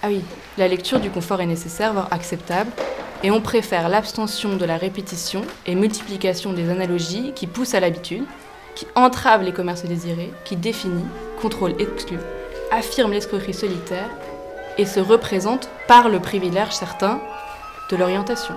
[0.03, 0.21] ah oui,
[0.57, 2.71] la lecture du confort est nécessaire, voire acceptable,
[3.23, 8.25] et on préfère l'abstention de la répétition et multiplication des analogies qui poussent à l'habitude,
[8.75, 11.05] qui entravent les commerces désirés, qui définit,
[11.41, 12.19] contrôle, exclut,
[12.71, 14.09] affirme l'escroquerie solitaire
[14.77, 17.21] et se représente par le privilège certain
[17.91, 18.55] de l'orientation.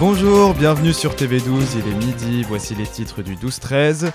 [0.00, 4.12] Bonjour, bienvenue sur TV12, il est midi, voici les titres du 12-13.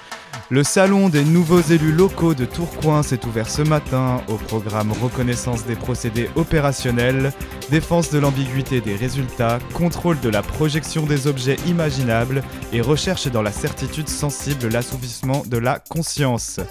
[0.49, 5.65] Le salon des nouveaux élus locaux de Tourcoing s'est ouvert ce matin au programme reconnaissance
[5.65, 7.33] des procédés opérationnels,
[7.69, 13.41] défense de l'ambiguïté des résultats, contrôle de la projection des objets imaginables et recherche dans
[13.41, 16.61] la certitude sensible l'assouvissement de la conscience.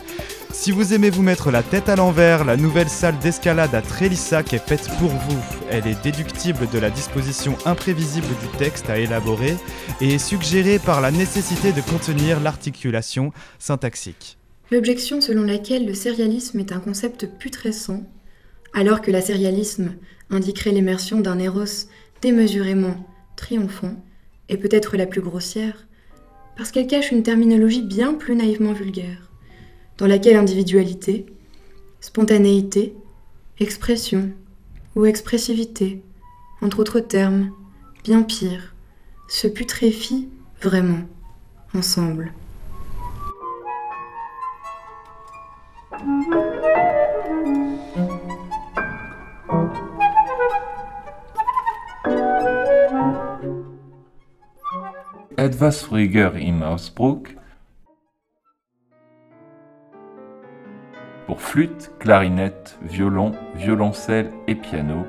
[0.52, 4.52] Si vous aimez vous mettre la tête à l'envers, la nouvelle salle d'escalade à Trélissac
[4.52, 5.38] est faite pour vous.
[5.70, 9.56] Elle est déductible de la disposition imprévisible du texte à élaborer
[10.02, 14.36] et est suggérée par la nécessité de contenir l'articulation syntaxique.
[14.70, 18.02] L'objection selon laquelle le sérialisme est un concept putrescent,
[18.74, 19.94] alors que l'asérialisme
[20.28, 21.88] indiquerait l'immersion d'un éros
[22.20, 23.96] démesurément triomphant,
[24.50, 25.88] est peut-être la plus grossière,
[26.56, 29.31] parce qu'elle cache une terminologie bien plus naïvement vulgaire
[29.98, 31.26] dans laquelle individualité,
[32.00, 32.94] spontanéité,
[33.60, 34.30] expression
[34.96, 36.02] ou expressivité,
[36.60, 37.52] entre autres termes,
[38.04, 38.74] bien pire,
[39.28, 40.28] se putréfient
[40.60, 41.02] vraiment
[41.74, 42.32] ensemble.
[56.34, 57.36] Im Ausdruck
[61.38, 65.06] flûte, clarinette, violon, violoncelle et piano.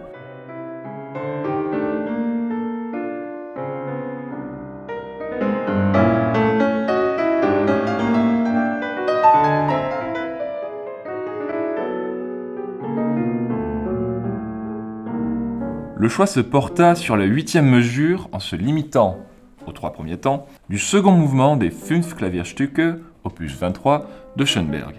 [15.96, 19.20] Le choix se porta sur la huitième mesure en se limitant,
[19.66, 22.82] aux trois premiers temps, du second mouvement des Fünf Klavierstücke,
[23.24, 24.96] opus 23, de Schoenberg.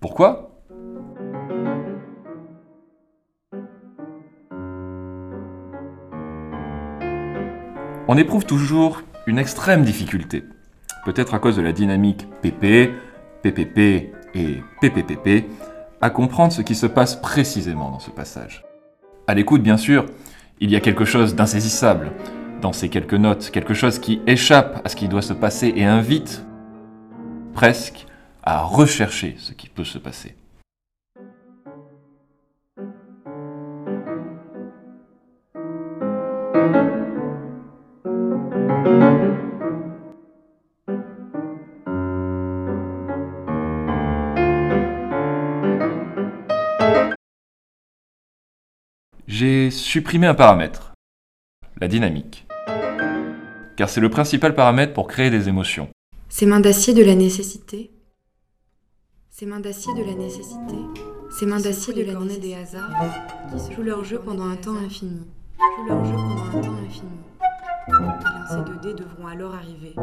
[0.00, 0.50] Pourquoi?
[8.10, 10.44] On éprouve toujours une extrême difficulté,
[11.04, 12.94] peut-être à cause de la dynamique PP,
[13.42, 13.78] PPP
[14.34, 15.44] et PPPP,
[16.00, 18.64] à comprendre ce qui se passe précisément dans ce passage.
[19.26, 20.06] À l'écoute, bien sûr,
[20.60, 22.12] il y a quelque chose d'insaisissable
[22.62, 25.84] dans ces quelques notes, quelque chose qui échappe à ce qui doit se passer et
[25.84, 26.44] invite
[27.52, 28.07] presque
[28.50, 30.34] à rechercher ce qui peut se passer.
[49.26, 50.94] J'ai supprimé un paramètre,
[51.78, 52.46] la dynamique.
[53.76, 55.90] Car c'est le principal paramètre pour créer des émotions.
[56.30, 57.90] Ces mains d'acier de la nécessité.
[59.38, 60.74] Ces mains d'acier de la nécessité.
[61.30, 62.90] Ces mains d'acier de la cornée des hasards
[63.52, 65.20] qui jouent leur jeu pendant un temps infini.
[65.60, 67.10] Jouent leur jeu pendant un temps infini.
[67.86, 69.94] Les lancers de dés devront alors arriver.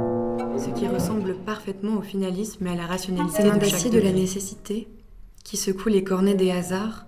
[0.57, 4.13] Ce qui ressemble parfaitement au finalisme et à la rationalité Ces mains d'acier de la
[4.13, 4.87] nécessité
[5.43, 7.05] qui secouent les cornets des hasards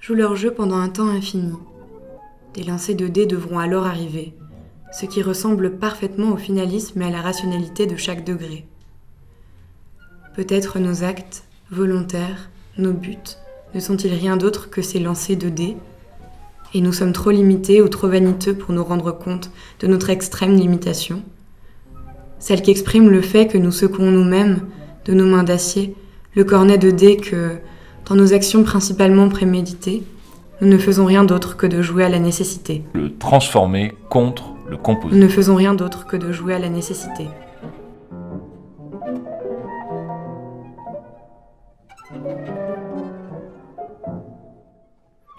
[0.00, 1.54] jouent leur jeu pendant un temps infini.
[2.54, 4.34] Des lancers de dés devront alors arriver,
[4.90, 8.66] ce qui ressemble parfaitement au finalisme et à la rationalité de chaque degré.
[10.34, 13.16] Peut-être nos actes, volontaires, nos buts,
[13.74, 15.76] ne sont-ils rien d'autre que ces lancers de dés?
[16.74, 20.56] Et nous sommes trop limités ou trop vaniteux pour nous rendre compte de notre extrême
[20.56, 21.22] limitation
[22.38, 24.60] Celle qui exprime le fait que nous secouons nous-mêmes,
[25.04, 25.94] de nos mains d'acier,
[26.34, 27.56] le cornet de dés que,
[28.06, 30.02] dans nos actions principalement préméditées,
[30.60, 32.82] nous ne faisons rien d'autre que de jouer à la nécessité.
[32.92, 35.14] Le transformer contre le composer.
[35.14, 37.26] Nous ne faisons rien d'autre que de jouer à la nécessité.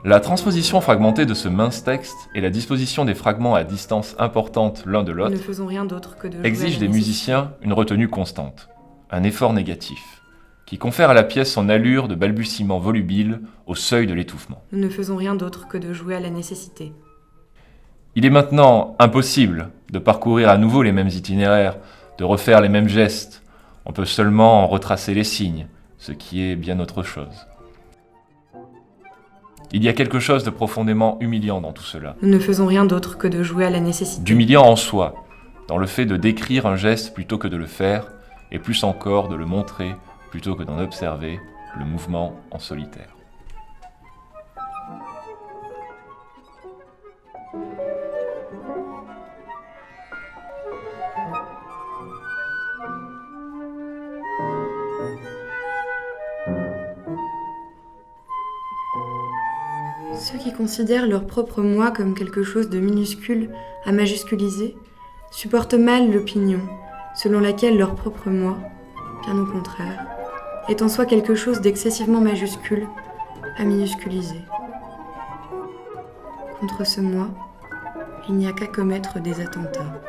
[0.04, 4.82] La transposition fragmentée de ce mince texte et la disposition des fragments à distance importante
[4.88, 8.68] l'un de l'autre de exigent des musiciens une retenue constante,
[9.12, 10.24] un effort négatif,
[10.66, 14.64] qui confère à la pièce son allure de balbutiement volubile au seuil de l'étouffement.
[14.72, 16.94] Nous ne faisons rien d'autre que de jouer à la nécessité.
[18.16, 21.78] Il est maintenant impossible de parcourir à nouveau les mêmes itinéraires,
[22.18, 23.44] de refaire les mêmes gestes.
[23.86, 25.68] On peut seulement en retracer les signes,
[26.00, 27.46] ce qui est bien autre chose.
[29.74, 32.16] Il y a quelque chose de profondément humiliant dans tout cela.
[32.22, 34.22] Nous ne faisons rien d'autre que de jouer à la nécessité.
[34.24, 35.16] D'humiliant en soi,
[35.70, 38.12] dans le fait de décrire un geste plutôt que de le faire,
[38.52, 39.96] et plus encore de le montrer
[40.30, 41.40] plutôt que d'en observer
[41.80, 43.16] le mouvement en solitaire.
[60.22, 63.50] Ceux qui considèrent leur propre moi comme quelque chose de minuscule
[63.86, 64.76] à majusculiser
[65.32, 66.60] supportent mal l'opinion
[67.16, 68.60] selon laquelle leur propre moi,
[69.26, 70.06] bien au contraire,
[70.70, 72.88] est en soi quelque chose d'excessivement majuscule
[73.58, 74.42] à minusculiser.
[76.60, 77.30] Contre ce moi,
[78.30, 80.02] il n'y a qu'à commettre des attentats.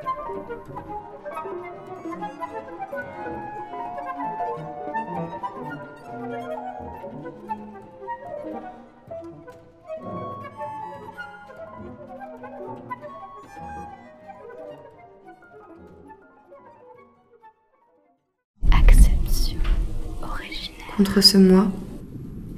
[21.02, 21.66] Contre ce moi,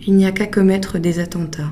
[0.06, 1.70] il n'y a qu'à commettre des attentats.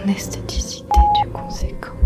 [0.00, 1.96] ton esthéticité du conséquent.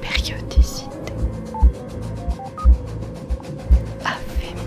[0.00, 1.12] Périodicité.
[4.04, 4.62] Affaibli.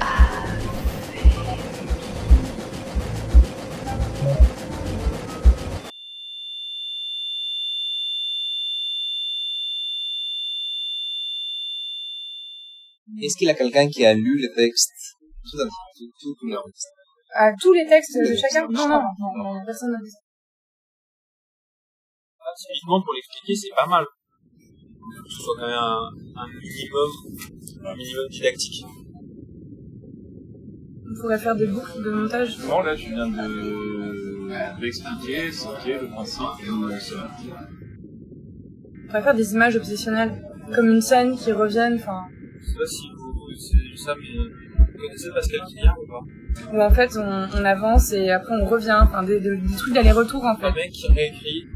[0.00, 0.44] Affaibli.
[13.22, 15.13] Est-ce qu'il y a quelqu'un qui a lu le texte?
[15.50, 15.64] Tout, à-
[15.96, 16.88] tout, tout, tout le texte
[17.34, 20.18] À tous les textes de chacun Non, non, non, non, personne n'a dit ça.
[22.56, 24.04] Typiquement, pour l'expliquer, c'est pas mal.
[24.60, 27.10] Il faut que ce soit quand même un, un minimum,
[27.84, 28.84] un minimum didactique.
[31.06, 32.58] On pourrait faire des boucles de montage.
[32.66, 36.66] Non, là, je viens de d'expliquer ce qu'est le principe du
[37.00, 37.52] sonnerie.
[39.02, 40.42] On pourrait faire des images obsessionnelles.
[40.74, 42.24] Comme une scène qui revienne, enfin.
[42.60, 44.63] Je sais pas si vous avez vu ça, mais
[45.06, 46.22] connaissez Pascal Quignard ou pas?
[46.72, 48.98] Où en fait on, on avance et après on revient.
[49.02, 50.66] Enfin, des, des, des trucs d'aller-retour en fait.
[50.66, 51.66] Un mec qui réécrit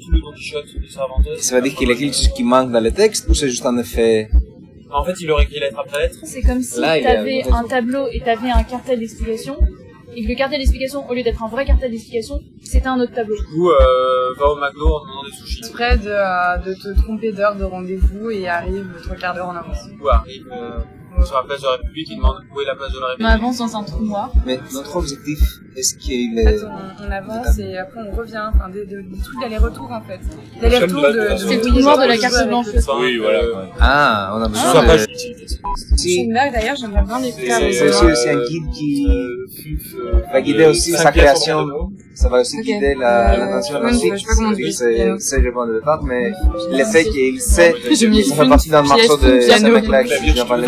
[0.00, 1.26] tout le Don Quichotte de Cervantes.
[1.38, 3.76] Ça veut dire qu'il écrit ce qui manque dans le texte ou c'est juste un
[3.78, 4.28] effet?
[4.88, 6.18] En fait, il aurait écrit lettre après lettre.
[6.22, 9.56] C'est comme si t'avais un tableau et t'avais un cartel d'explication,
[10.14, 13.12] et que le cartel d'explication, au lieu d'être un vrai cartel d'explication, c'était un autre
[13.12, 13.36] tableau.
[13.36, 15.58] Du coup, euh, va au McDo en demandant des sushis.
[15.58, 19.56] Exprès de, euh, de te tromper d'heure de rendez-vous et arrive trois quarts d'heure en
[19.56, 19.88] avance.
[19.90, 20.78] Du coup, arrive euh,
[21.24, 23.08] sur la place de la République, il demande où est la place de la On
[23.10, 23.32] République.
[23.32, 24.30] avance dans un trou noir.
[24.44, 25.40] Mais notre objectif,
[25.76, 26.44] est-ce qu'il En est...
[26.44, 28.42] fait, on, on avance et après on revient.
[28.54, 30.20] Enfin, des, des, des trucs d'aller-retour en fait.
[30.60, 32.66] D'aller-retour de, de, C'est le trou noir de la carte blanche.
[33.00, 33.40] Oui, voilà.
[33.40, 33.68] ouais.
[33.80, 35.06] Ah, on a besoin Soit de...
[35.96, 37.48] C'est une blague d'ailleurs, j'aimerais bien l'écouter.
[37.50, 39.06] C'est c'est aussi, aussi un guide qui
[40.32, 41.66] va guider aussi sa création.
[42.14, 44.52] Ça va aussi guider la, Euh, l'intention de ouais, la je sais pas comment on
[44.52, 44.72] dit.
[44.72, 46.30] C'est le point de départ, mais
[46.70, 49.74] le fait qu'il sait, ça fait partie d'un morceau de ce piano.
[49.74, 50.66] mec-là qui vient parler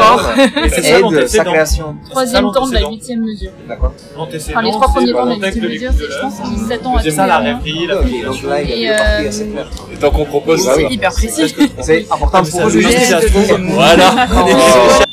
[0.77, 1.97] aide sa création.
[2.11, 3.53] Troisième temps de la huitième mesure.
[3.67, 3.95] D'accord.
[4.17, 7.39] L'antécédent, Enfin, les trois c'est de la mesure, l'écoute c'est, je pense, à Deuxième, la
[7.39, 7.45] tout.
[7.45, 9.31] rêverie, la Et, euh.
[9.93, 10.87] Et tant qu'on propose Bah oui.
[10.91, 11.55] Hyper précis.
[11.81, 14.27] C'est important pour ça trouve, Voilà.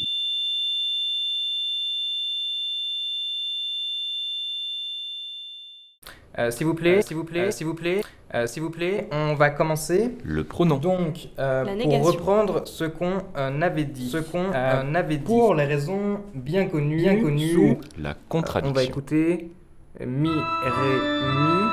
[6.38, 8.02] Euh, s'il vous plaît, s'il vous plaît, s'il vous plaît,
[8.34, 10.12] euh, s'il vous plaît, on va commencer.
[10.24, 10.78] Le pronom.
[10.78, 15.24] Donc, euh, La pour reprendre ce qu'on euh, avait dit, ce qu'on euh, avait dit,
[15.24, 18.74] pour les raisons bien connues, bien connues, Sous la euh, on contradiction.
[18.74, 19.52] va écouter
[20.00, 20.94] mi, ré,
[21.38, 21.64] mi,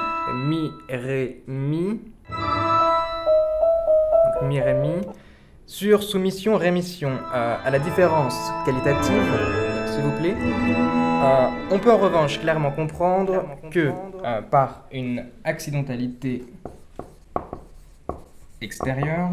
[0.48, 2.00] mi, ré, mi,
[4.24, 4.94] Donc, mi, ré, mi,
[5.66, 9.22] sur soumission, rémission, euh, à la différence qualitative,
[9.86, 10.36] s'il vous plaît.
[10.36, 13.92] Euh, on peut en revanche clairement comprendre que
[14.24, 16.44] euh, par une accidentalité
[18.60, 19.30] extérieure,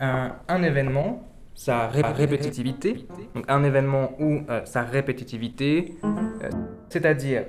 [0.00, 1.22] un événement,
[1.60, 6.48] sa ré- répétitivité, donc un événement ou euh, sa répétitivité, euh,
[6.88, 7.48] c'est-à-dire,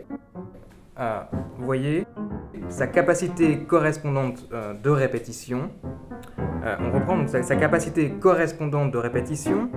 [0.99, 1.22] euh,
[1.57, 2.05] vous voyez,
[2.68, 4.49] sa capacité correspondante
[4.84, 5.70] de répétition,
[6.38, 9.70] on reprend donc sa, sa capacité correspondante de répétition,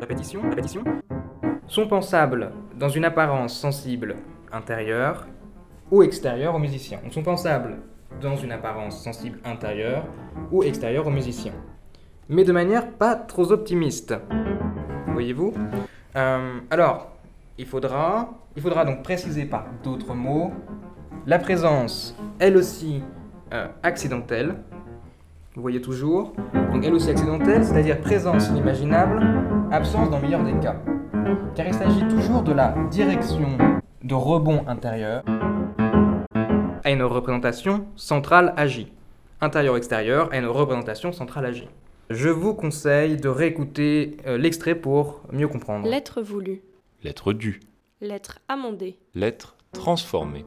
[0.00, 0.82] répétition, répétition,
[1.68, 4.16] sont pensables dans une apparence sensible
[4.50, 5.28] intérieure
[5.92, 6.98] ou extérieure au musicien.
[7.04, 7.76] Donc sont pensables
[8.20, 10.04] dans une apparence sensible intérieure
[10.50, 11.52] ou extérieure au musicien.
[12.28, 14.14] Mais de manière pas trop optimiste.
[15.12, 15.54] Voyez-vous
[16.16, 17.08] Euh, Alors,
[17.56, 20.52] il faudra, il faudra donc préciser par d'autres mots
[21.26, 23.02] la présence, elle aussi,
[23.52, 24.56] euh, accidentelle.
[25.54, 26.32] Vous voyez toujours
[26.72, 29.26] Donc elle aussi accidentelle, c'est-à-dire présence inimaginable,
[29.70, 30.76] absence dans le meilleur des cas.
[31.54, 33.58] Car il s'agit toujours de la direction
[34.02, 35.22] de rebond intérieur
[36.84, 38.90] à une représentation centrale agie.
[39.40, 41.68] Intérieur-extérieur à une représentation centrale agie.
[42.10, 45.86] Je vous conseille de réécouter euh, l'extrait pour mieux comprendre.
[45.86, 46.62] Lettre voulue.
[47.02, 47.60] Lettre due.
[48.00, 48.98] Lettre amendée.
[49.14, 50.46] Lettre transformée.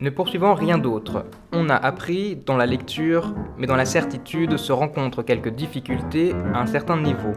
[0.00, 4.70] Ne poursuivant rien d'autre, on a appris dans la lecture, mais dans la certitude se
[4.70, 7.32] rencontrent quelques difficultés à un certain niveau.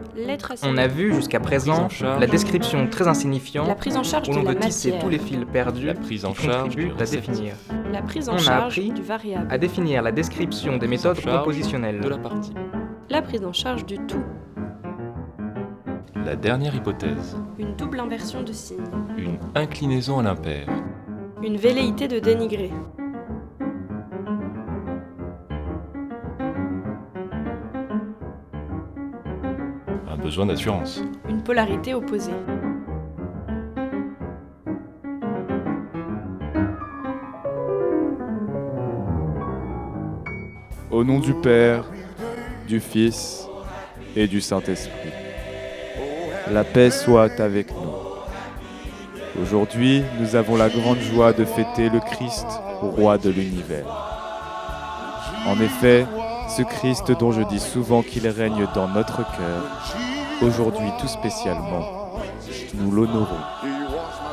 [0.62, 4.36] On a vu jusqu'à présent la description très insignifiante La prise en charge où de
[4.36, 7.02] l'on la veut tisser tous les fils perdus La prise en qui charge contribuent du
[7.02, 7.54] à définir.
[7.92, 9.48] La prise en On a charge appris du variable.
[9.50, 12.00] à définir la description des méthodes charge compositionnelles.
[12.00, 12.54] de la partie.
[13.10, 14.22] La prise en charge du tout.
[16.24, 17.36] La dernière hypothèse.
[17.58, 18.84] Une double inversion de signe.
[19.18, 20.68] Une inclinaison à l'impair.
[21.44, 22.70] Une velléité de dénigrer.
[30.08, 31.02] Un besoin d'assurance.
[31.28, 32.30] Une polarité opposée.
[40.92, 41.84] Au nom du Père,
[42.68, 43.48] du Fils
[44.14, 45.10] et du Saint-Esprit.
[46.52, 48.11] La paix soit avec nous.
[49.40, 52.46] Aujourd'hui, nous avons la grande joie de fêter le Christ,
[52.80, 53.86] roi de l'univers.
[55.46, 56.06] En effet,
[56.54, 59.64] ce Christ dont je dis souvent qu'il règne dans notre cœur,
[60.42, 62.12] aujourd'hui tout spécialement,
[62.74, 63.40] nous l'honorons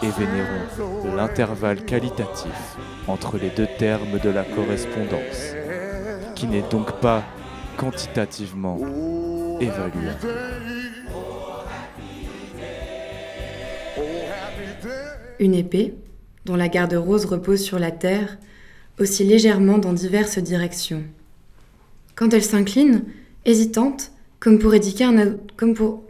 [0.01, 2.77] et vénérons l'intervalle qualitatif
[3.07, 5.55] entre les deux termes de la correspondance,
[6.35, 7.23] qui n'est donc pas
[7.77, 8.77] quantitativement
[9.61, 10.78] évaluable.
[15.39, 15.93] Une épée,
[16.45, 18.37] dont la garde rose repose sur la terre,
[18.99, 21.03] oscille légèrement dans diverses directions.
[22.15, 23.03] Quand elle s'incline,
[23.45, 26.03] hésitante, comme pour édiquer un ado- comme pour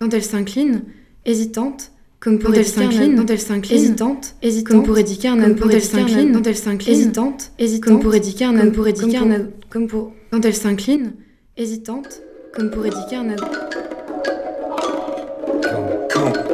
[0.00, 0.82] quand elle s'incline,
[1.26, 5.68] hésitante, comme pour édiquer un quand elle s'incline, hésitante, hésitante, comme pour édiquer un quand
[5.70, 9.86] elle s'incline, quand elle s'incline, hésitante, hésitante, comme pour édiquer un pour édiquer un comme
[9.86, 11.12] pour quand elle s'incline,
[11.56, 12.22] hésitante,
[12.54, 13.28] comme pour édiquer un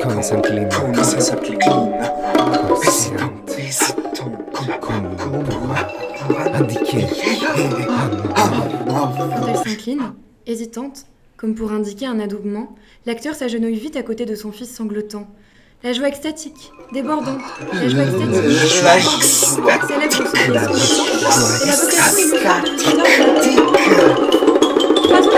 [0.05, 0.69] Quand, elle s'incline.
[3.57, 4.27] Hésitante.
[4.81, 5.75] Comme pour
[6.55, 7.07] indiquer.
[8.87, 10.13] Quand elle s'incline,
[10.47, 11.07] hésitante,
[11.39, 12.77] comme pour indiquer un adoubement,
[13.07, 15.27] l'acteur s'agenouille vite à côté de son fils sanglotant.
[15.83, 17.41] La joie extatique, débordante,
[17.73, 18.31] la joie extatique,
[18.77, 19.89] La célèbre son fils sanglotant,
[20.43, 20.67] et la
[21.81, 22.19] vocation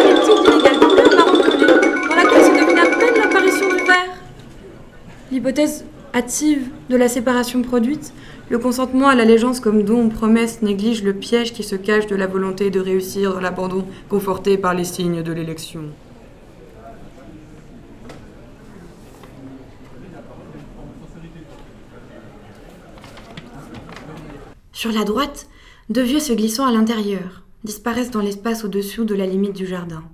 [0.09, 0.46] illustrée
[5.33, 8.13] L'hypothèse hâtive de la séparation produite,
[8.49, 12.15] le consentement à l'allégeance comme don ou promesse néglige le piège qui se cache de
[12.15, 15.85] la volonté de réussir dans l'abandon conforté par les signes de l'élection.
[24.73, 25.49] Sur la droite,
[25.89, 30.05] deux vieux se glissant à l'intérieur disparaissent dans l'espace au-dessous de la limite du jardin.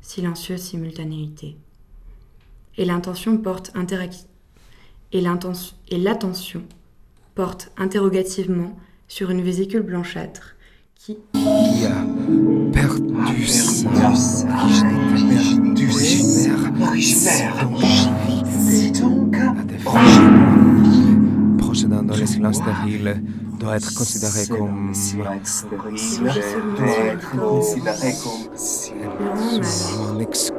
[0.00, 1.56] Silencieuse simultanéité.
[2.78, 3.72] Et l'intention porte
[5.12, 5.20] et
[5.98, 6.62] l'attention
[7.34, 8.76] porte interrogativement
[9.08, 10.56] sur une vésicule blanchâtre
[10.94, 12.04] qui Qui a
[12.72, 13.26] perdu un
[21.58, 23.22] Procédant dans les silences stériles
[23.60, 24.92] doit être considéré comme.
[25.16, 25.36] doit
[27.06, 28.42] être considéré comme
[30.10, 30.56] Un exclu.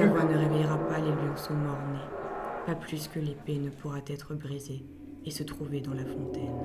[0.00, 1.98] La voix ne réveillera pas les lionceaux morts-nés,
[2.64, 4.82] pas plus que l'épée ne pourra être brisée
[5.26, 6.56] et se trouver dans la fontaine.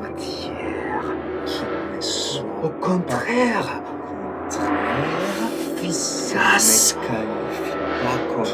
[0.00, 1.04] Matière
[1.44, 1.66] qui
[2.00, 3.82] sont au contraire.
[6.32, 6.94] Qualifie
[8.02, 8.46] pas comme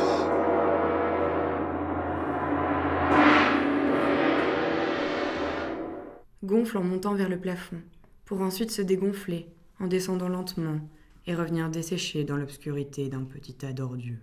[6.43, 7.76] Gonfle en montant vers le plafond,
[8.24, 9.47] pour ensuite se dégonfler
[9.78, 10.80] en descendant lentement
[11.29, 14.16] et revenir dessécher dans l'obscurité d'un petit tas d'ordures.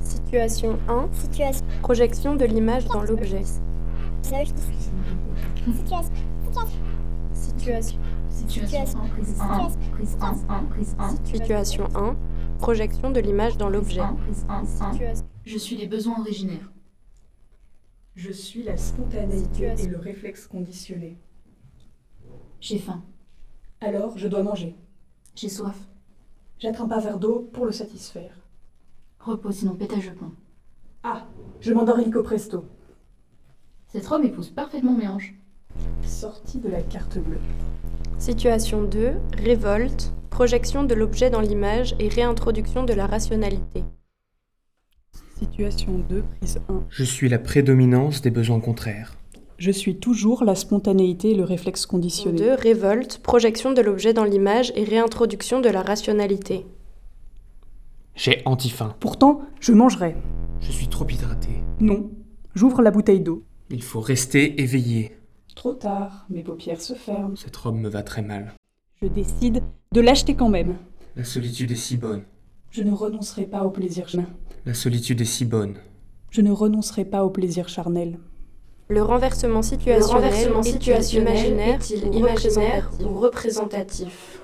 [0.00, 1.08] Situation 1.
[1.80, 3.42] Projection de l'image dans l'objet.
[7.32, 8.00] Situation.
[11.24, 12.16] Situation 1.
[12.58, 14.02] Projection de l'image dans l'objet.
[15.44, 16.72] Je suis les besoins originaires.
[18.16, 21.16] Je suis la spontanéité et le réflexe conditionné.
[22.60, 23.04] J'ai faim.
[23.80, 24.74] Alors, je dois manger.
[25.36, 25.76] J'ai soif.
[26.64, 28.34] J'attrape un verre d'eau pour le satisfaire.
[29.18, 30.32] Repos, sinon pétage de plomb.
[31.02, 31.26] Ah,
[31.60, 32.64] je m'endors illico presto.
[33.88, 35.34] Cette robe épouse parfaitement mes hanches.
[36.06, 37.36] Sortie de la carte bleue.
[38.16, 39.12] Situation 2.
[39.36, 40.14] Révolte.
[40.30, 43.84] Projection de l'objet dans l'image et réintroduction de la rationalité.
[45.36, 46.84] Situation 2, prise 1.
[46.88, 49.18] Je suis la prédominance des besoins contraires.
[49.56, 52.38] Je suis toujours la spontanéité et le réflexe conditionné.
[52.38, 52.54] 2.
[52.54, 53.18] Révolte.
[53.18, 56.66] Projection de l'objet dans l'image et réintroduction de la rationalité.
[58.16, 58.94] J'ai anti-faim.
[59.00, 60.16] Pourtant, je mangerai.
[60.60, 61.50] Je suis trop hydraté.
[61.80, 62.10] Non,
[62.54, 63.44] j'ouvre la bouteille d'eau.
[63.70, 65.16] Il faut rester éveillé.
[65.54, 67.36] Trop tard, mes paupières se ferment.
[67.36, 68.54] Cette robe me va très mal.
[69.02, 70.76] Je décide de l'acheter quand même.
[71.16, 72.22] La solitude est si bonne.
[72.70, 74.32] Je ne renoncerai pas au plaisir charnel.
[74.66, 75.74] La solitude est si bonne.
[76.30, 78.18] Je ne renoncerai pas au plaisir charnel.
[78.88, 84.38] Le renversement situationnel, renversement est-il situationnel imaginaire, est-il ou imaginaire représentatif ou représentatif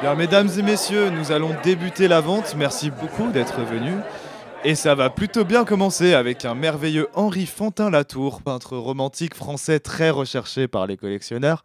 [0.00, 2.56] Bien, mesdames et messieurs, nous allons débuter la vente.
[2.58, 3.94] Merci beaucoup d'être venus.
[4.66, 10.08] Et ça va plutôt bien commencer avec un merveilleux Henri Fantin-Latour, peintre romantique français très
[10.08, 11.64] recherché par les collectionneurs.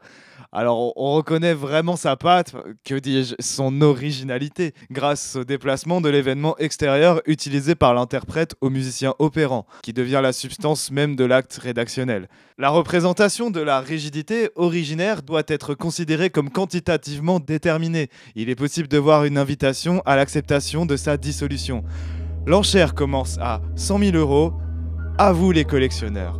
[0.51, 6.09] Alors on- on reconnaît vraiment sa patte, que dis-je, son originalité, grâce au déplacement de
[6.09, 11.57] l'événement extérieur utilisé par l'interprète au musicien opérant, qui devient la substance même de l'acte
[11.61, 12.27] rédactionnel.
[12.57, 18.09] La représentation de la rigidité originaire doit être considérée comme quantitativement déterminée.
[18.35, 21.85] Il est possible de voir une invitation à l'acceptation de sa dissolution.
[22.45, 24.53] L'enchère commence à 100 000 euros.
[25.17, 26.39] À vous les collectionneurs.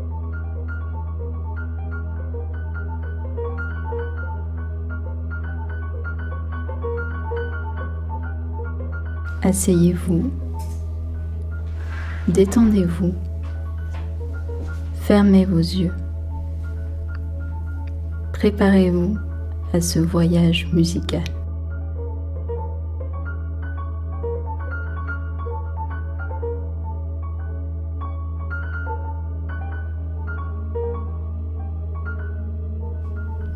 [9.42, 10.32] Asseyez-vous.
[12.28, 13.14] Détendez-vous.
[15.02, 15.94] Fermez vos yeux.
[18.34, 19.18] Préparez-vous
[19.74, 21.24] à ce voyage musical.«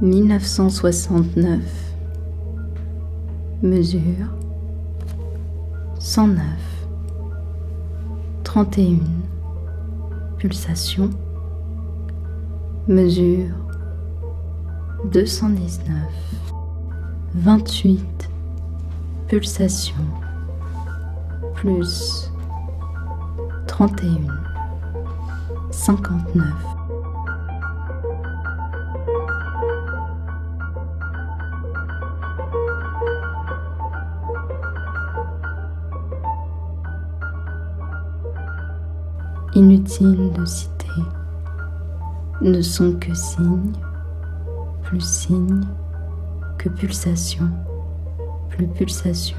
[0.04, 1.62] 1969
[3.62, 4.28] Mesure
[5.98, 6.44] 109
[8.44, 9.00] 31
[10.40, 11.10] Pulsation.
[12.90, 13.54] Mesure
[15.06, 15.96] 219
[17.36, 18.30] 28
[19.30, 20.04] Pulsation.
[21.56, 22.30] Plus
[23.68, 24.28] 31
[25.72, 26.73] 59
[39.56, 40.88] Inutile de citer,
[42.42, 43.74] ne sont que signes,
[44.82, 45.62] plus signes
[46.58, 47.48] que pulsation,
[48.50, 49.38] plus pulsation.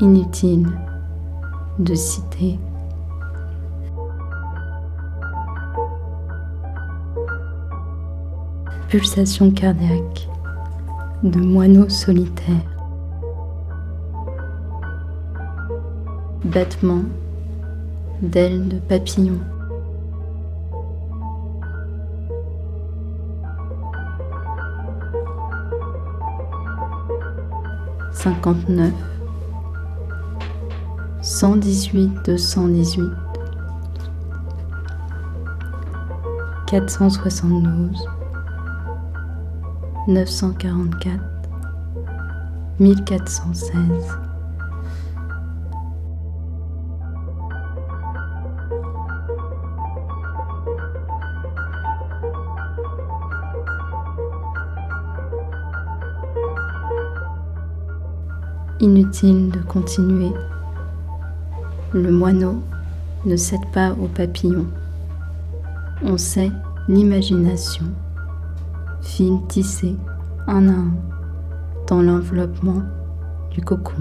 [0.00, 0.66] Inutile
[1.78, 2.58] de citer,
[8.88, 10.28] pulsation cardiaque
[11.22, 12.77] de moineau solitaire.
[16.48, 17.02] Battement
[18.22, 19.38] d'ailes de papillon.
[28.12, 28.92] Cinquante-neuf,
[31.20, 33.12] cent dix-huit, deux cent dix-huit,
[36.66, 38.08] quatre cent soixante-douze,
[40.08, 41.22] neuf cent quarante-quatre,
[42.80, 44.18] mille quatre cent seize.
[58.88, 60.32] Inutile de continuer.
[61.92, 62.62] Le moineau
[63.26, 64.64] ne cède pas au papillon.
[66.02, 66.50] On sait
[66.88, 67.84] l'imagination,
[69.02, 69.94] fil tissé
[70.46, 70.90] un à un
[71.86, 72.80] dans l'enveloppement
[73.50, 74.00] du cocon.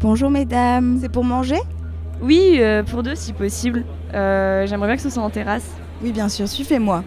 [0.00, 1.58] Bonjour mesdames, c'est pour manger
[2.22, 3.84] Oui, euh, pour deux si possible.
[4.14, 5.66] Euh, J'aimerais bien que ce soit en terrasse.
[6.02, 7.04] Oui, bien sûr, suivez-moi.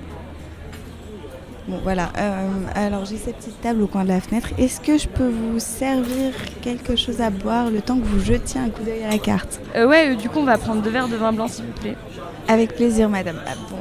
[1.67, 2.11] Bon, voilà.
[2.19, 4.49] Euh, alors, j'ai cette petite table au coin de la fenêtre.
[4.59, 8.61] Est-ce que je peux vous servir quelque chose à boire le temps que vous jetiez
[8.61, 11.07] un coup d'œil à la carte euh, Ouais, du coup, on va prendre deux verres
[11.07, 11.95] de vin blanc, s'il vous plaît.
[12.47, 13.37] Avec plaisir, madame.
[13.47, 13.77] Ah, bon.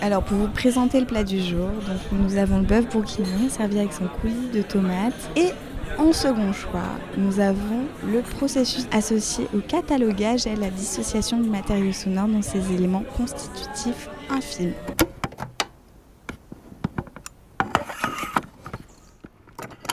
[0.00, 3.80] Alors, pour vous présenter le plat du jour, donc, nous avons le bœuf bourguignon servi
[3.80, 5.48] avec son coulis de tomates et
[5.98, 11.50] en second choix, nous avons le processus associé au catalogage et à la dissociation du
[11.50, 14.72] matériau sonore dans ses éléments constitutifs infimes.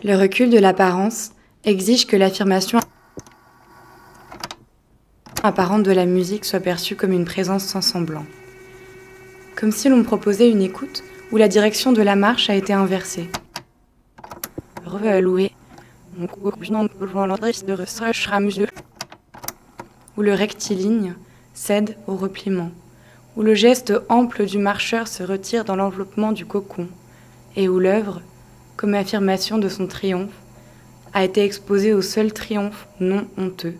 [0.03, 1.31] Le recul de l'apparence
[1.63, 2.79] exige que l'affirmation
[5.41, 8.25] apparente de la musique soit perçue comme une présence sans semblant.
[9.55, 13.29] Comme si l'on proposait une écoute où la direction de la marche a été inversée.
[14.85, 15.51] Relouer
[20.17, 21.13] où le rectiligne
[21.53, 22.71] cède au repliement,
[23.35, 26.87] où le geste ample du marcheur se retire dans l'enveloppement du cocon,
[27.55, 28.21] et où l'œuvre,
[28.75, 30.41] comme affirmation de son triomphe,
[31.13, 33.75] a été exposée au seul triomphe non honteux,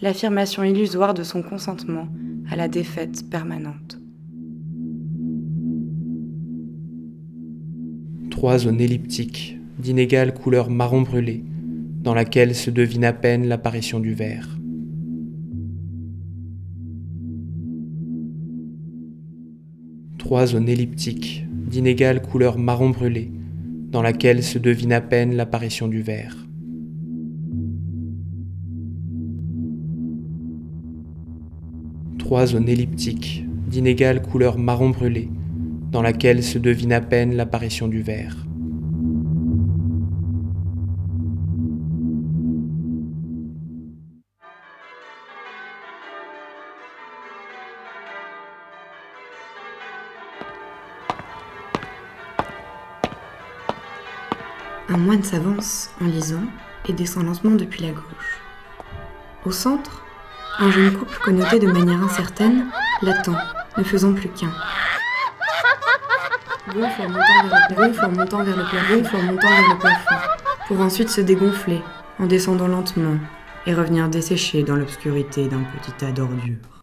[0.00, 2.08] l'affirmation illusoire de son consentement
[2.50, 3.98] à la défaite permanente.
[8.30, 11.42] Trois zones elliptiques d'inégale couleur marron brûlé,
[12.02, 14.58] dans laquelle se devine à peine l'apparition du vert.
[20.18, 23.32] Trois zones elliptiques d'inégale couleur marron brûlé,
[23.90, 26.36] dans laquelle se devine à peine l'apparition du vert.
[32.18, 35.28] Trois zones elliptiques d'inégale couleur marron brûlé,
[35.90, 38.46] dans laquelle se devine à peine l'apparition du vert.
[55.00, 56.44] Moine s'avance en lisant
[56.88, 58.40] et descend lentement depuis la gauche.
[59.44, 60.02] Au centre,
[60.58, 62.66] Un jeune couple connoté de manière incertaine
[63.02, 63.36] l'attend,
[63.78, 64.52] ne faisant plus qu'un.
[66.74, 70.16] Gonfle montant vers le plafond, montant vers le plafond,
[70.68, 71.80] pour ensuite se dégonfler
[72.18, 73.16] en descendant lentement
[73.66, 76.79] et revenir dessécher dans l'obscurité d'un petit tas d'ordures.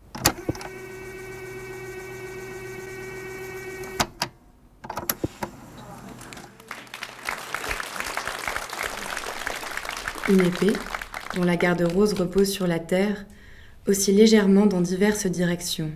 [10.30, 10.74] Une épée,
[11.36, 13.26] dont la garde rose repose sur la terre,
[13.88, 15.92] oscille légèrement dans diverses directions.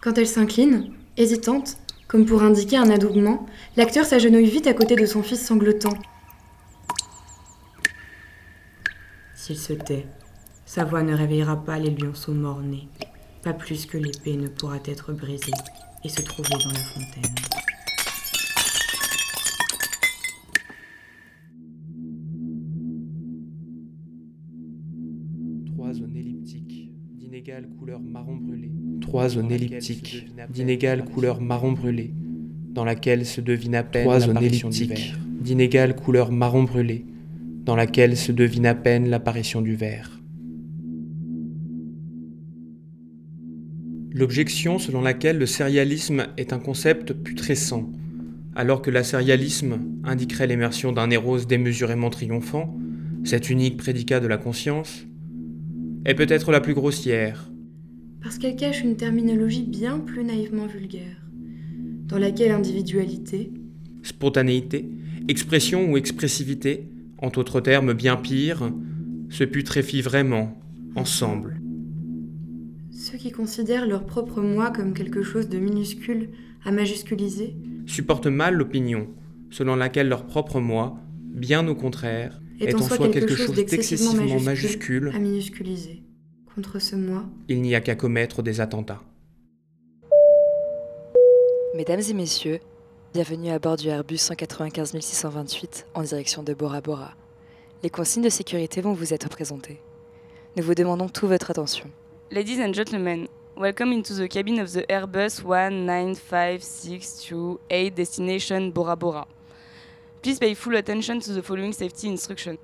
[0.00, 1.76] Quand elle s'incline, hésitante,
[2.08, 3.46] comme pour indiquer un adoubement,
[3.76, 5.98] l'acteur s'agenouille vite à côté de son fils sanglotant.
[9.34, 10.06] S'il se tait,
[10.64, 12.88] sa voix ne réveillera pas les lionceaux morts-nés,
[13.42, 15.52] pas plus que l'épée ne pourra être brisée
[16.04, 17.63] et se trouver dans la fontaine.
[27.84, 28.70] Couleur marron brûlé.
[29.02, 32.14] Trois zones elliptiques d'inégale couleur marron brûlé,
[32.72, 35.14] dans laquelle se devine à peine Trois zones l'apparition du elliptiques.
[35.42, 37.04] D'inégale couleur marron brûlé,
[37.66, 40.18] dans laquelle se devine à peine l'apparition du vert.
[44.12, 47.92] L'objection selon laquelle le sérialisme est un concept putrescent,
[48.56, 52.78] alors que l'asérialisme indiquerait l'immersion d'un Néros démesurément triomphant,
[53.24, 55.06] cet unique prédicat de la conscience,
[56.06, 57.50] est peut-être la plus grossière,
[58.24, 61.20] Parce qu'elle cache une terminologie bien plus naïvement vulgaire,
[62.08, 63.52] dans laquelle individualité,
[64.02, 64.88] spontanéité,
[65.28, 68.72] expression ou expressivité, en d'autres termes bien pires,
[69.28, 70.58] se putréfient vraiment,
[70.96, 71.60] ensemble.
[72.90, 76.30] ceux qui considèrent leur propre moi comme quelque chose de minuscule
[76.64, 77.54] à majusculiser,
[77.84, 79.08] supportent mal l'opinion
[79.50, 85.12] selon laquelle leur propre moi, bien au contraire, est en soi quelque, chose d'excessivement majuscule,
[85.14, 86.04] à minusculiser.
[86.54, 89.00] Contre ce moi, il n'y a qu'à commettre des attentats.
[91.74, 92.60] Mesdames et messieurs,
[93.12, 97.14] bienvenue à bord du Airbus 195 628 en direction de Bora Bora.
[97.82, 99.80] Les consignes de sécurité vont vous être présentées.
[100.56, 101.90] Nous vous demandons toute votre attention.
[102.30, 103.26] Ladies and gentlemen,
[103.56, 107.58] welcome into the cabin of the Airbus 19562
[107.90, 109.26] destination Bora Bora.
[110.22, 112.58] Please pay full attention to the following safety instructions.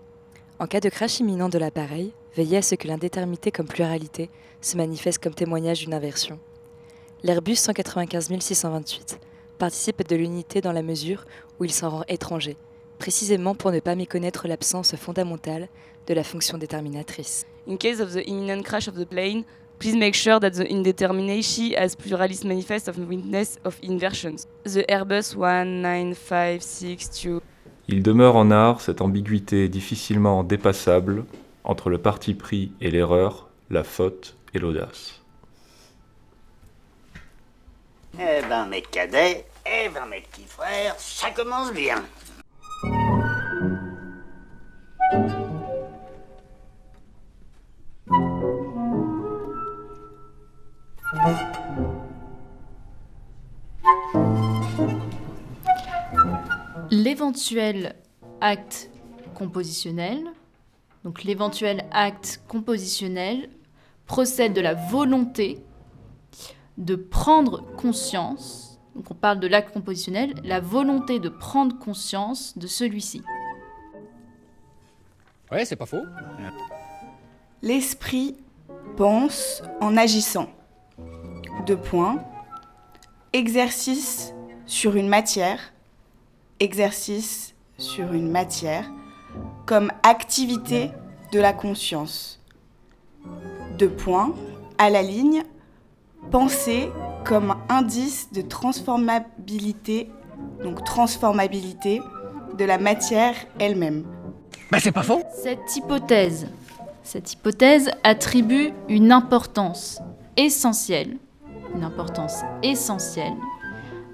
[0.60, 4.76] En cas de crash imminent de l'appareil, veillez à ce que l'indéterminité comme pluralité se
[4.76, 6.38] manifeste comme témoignage d'une inversion.
[7.22, 9.20] L'Airbus 195 628
[9.58, 11.24] participe de l'unité dans la mesure
[11.58, 12.56] où il s'en rend étranger,
[12.98, 15.68] précisément pour ne pas méconnaître l'absence fondamentale
[16.06, 17.44] de la fonction déterminatrice.
[17.68, 19.44] In case of the imminent crash of the plane,
[19.78, 24.46] please make sure that the indeterminacy has pluralis manifest of witness of inversions.
[24.64, 27.40] The Airbus 19562
[27.88, 31.24] Il demeure en art cette ambiguïté difficilement dépassable
[31.64, 35.20] entre le parti pris et l'erreur, la faute et l'audace.
[38.14, 42.02] Eh ben, mes cadets, eh ben, mes petits frères, ça commence bien.
[56.90, 57.94] L'éventuel
[58.40, 58.90] acte
[59.34, 60.24] compositionnel,
[61.04, 63.48] donc l'éventuel acte compositionnel
[64.06, 65.62] procède de la volonté
[66.76, 72.66] de prendre conscience, donc on parle de l'acte compositionnel, la volonté de prendre conscience de
[72.66, 73.22] celui-ci.
[75.50, 76.02] Ouais, c'est pas faux.
[77.62, 78.36] L'esprit
[78.96, 80.48] pense en agissant.
[81.66, 82.22] Deux points.
[83.32, 84.32] Exercice
[84.66, 85.72] sur une matière.
[86.60, 88.90] Exercice sur une matière
[89.70, 90.90] comme activité
[91.30, 92.40] de la conscience.
[93.78, 94.34] Deux points.
[94.78, 95.44] À la ligne,
[96.32, 96.90] penser
[97.24, 100.10] comme indice de transformabilité,
[100.64, 102.02] donc transformabilité
[102.58, 104.06] de la matière elle-même.
[104.72, 105.22] Bah, c'est pas faux.
[105.40, 106.48] Cette hypothèse,
[107.04, 110.00] cette hypothèse attribue une importance
[110.36, 111.16] essentielle,
[111.76, 113.36] une importance essentielle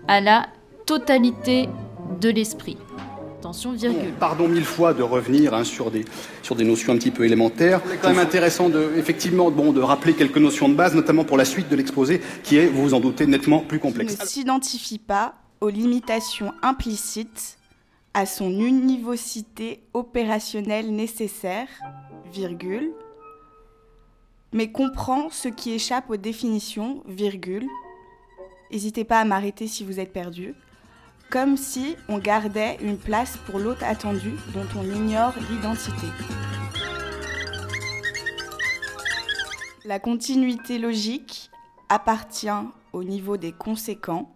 [0.07, 0.49] à la
[0.85, 1.71] totalité
[2.21, 2.77] de l'esprit.
[3.47, 4.13] Attention, virgule.
[4.19, 6.05] Pardon mille fois de revenir hein, sur, des,
[6.43, 7.81] sur des notions un petit peu élémentaires.
[7.89, 11.37] C'est quand même intéressant de, effectivement bon, de rappeler quelques notions de base, notamment pour
[11.37, 14.17] la suite de l'exposé, qui est, vous vous en doutez, nettement plus ne complexe.
[14.25, 17.59] s'identifie pas aux limitations implicites
[18.15, 21.69] à son univocité opérationnelle nécessaire,
[22.33, 22.91] virgule,
[24.53, 27.69] mais comprend ce qui échappe aux définitions, virgule.
[28.73, 30.57] N'hésitez pas à m'arrêter si vous êtes perdu.
[31.31, 36.07] Comme si on gardait une place pour l'hôte attendu dont on ignore l'identité.
[39.85, 41.51] La continuité logique
[41.89, 42.49] appartient
[42.93, 44.31] au niveau des conséquents.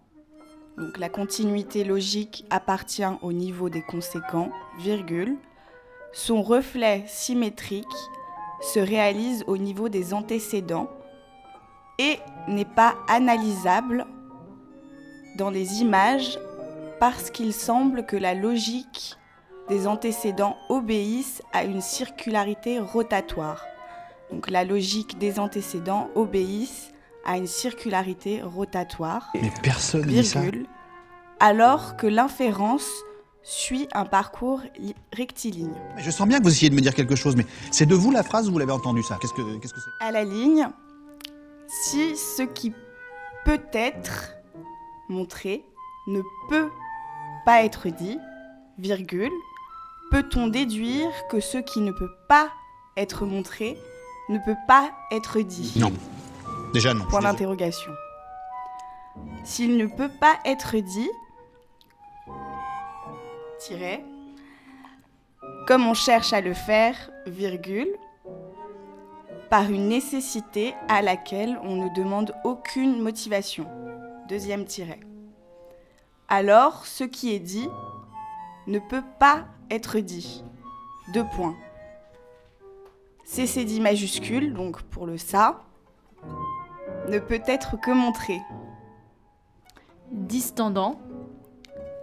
[0.77, 5.37] Donc la continuité logique appartient au niveau des conséquents, virgule.
[6.11, 7.85] Son reflet symétrique
[8.61, 10.89] se réalise au niveau des antécédents
[11.97, 12.19] et
[12.49, 14.05] n'est pas analysable
[15.37, 16.37] dans les images
[17.01, 19.17] parce qu'il semble que la logique
[19.69, 23.65] des antécédents obéisse à une circularité rotatoire.
[24.31, 26.91] Donc la logique des antécédents obéisse
[27.25, 29.29] à une circularité rotatoire.
[29.33, 30.41] Mais personne dit ça.
[30.41, 30.67] virgule,
[31.39, 32.87] alors que l'inférence
[33.41, 35.73] suit un parcours li- rectiligne.
[35.97, 38.11] Je sens bien que vous essayez de me dire quelque chose, mais c'est de vous
[38.11, 39.17] la phrase ou vous l'avez entendu ça?
[39.19, 40.05] Qu'est-ce que qu'est-ce que c'est?
[40.05, 40.67] À la ligne
[41.83, 42.71] si ce qui
[43.43, 44.35] peut être
[45.09, 45.65] montré
[46.07, 46.69] ne peut
[47.45, 48.19] pas être dit,
[48.77, 49.31] virgule,
[50.11, 52.49] peut-on déduire que ce qui ne peut pas
[52.97, 53.77] être montré
[54.29, 55.73] ne peut pas être dit?
[55.77, 55.91] Non.
[56.73, 57.05] Déjà non.
[57.05, 57.91] Point d'interrogation.
[59.43, 61.09] S'il ne peut pas être dit,
[63.59, 64.03] tiret,
[65.67, 66.95] comme on cherche à le faire,
[67.27, 67.89] virgule,
[69.49, 73.67] par une nécessité à laquelle on ne demande aucune motivation.
[74.29, 74.99] Deuxième tiret.
[76.33, 77.67] Alors, ce qui est dit
[78.65, 80.45] ne peut pas être dit.
[81.13, 81.57] Deux points.
[83.25, 85.59] CC dit majuscule, donc pour le ça,
[87.09, 88.39] ne peut être que montré.
[90.11, 91.01] Distendant,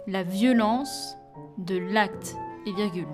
[0.05, 1.17] la violence
[1.57, 2.35] de l'acte
[2.67, 3.07] et virgule.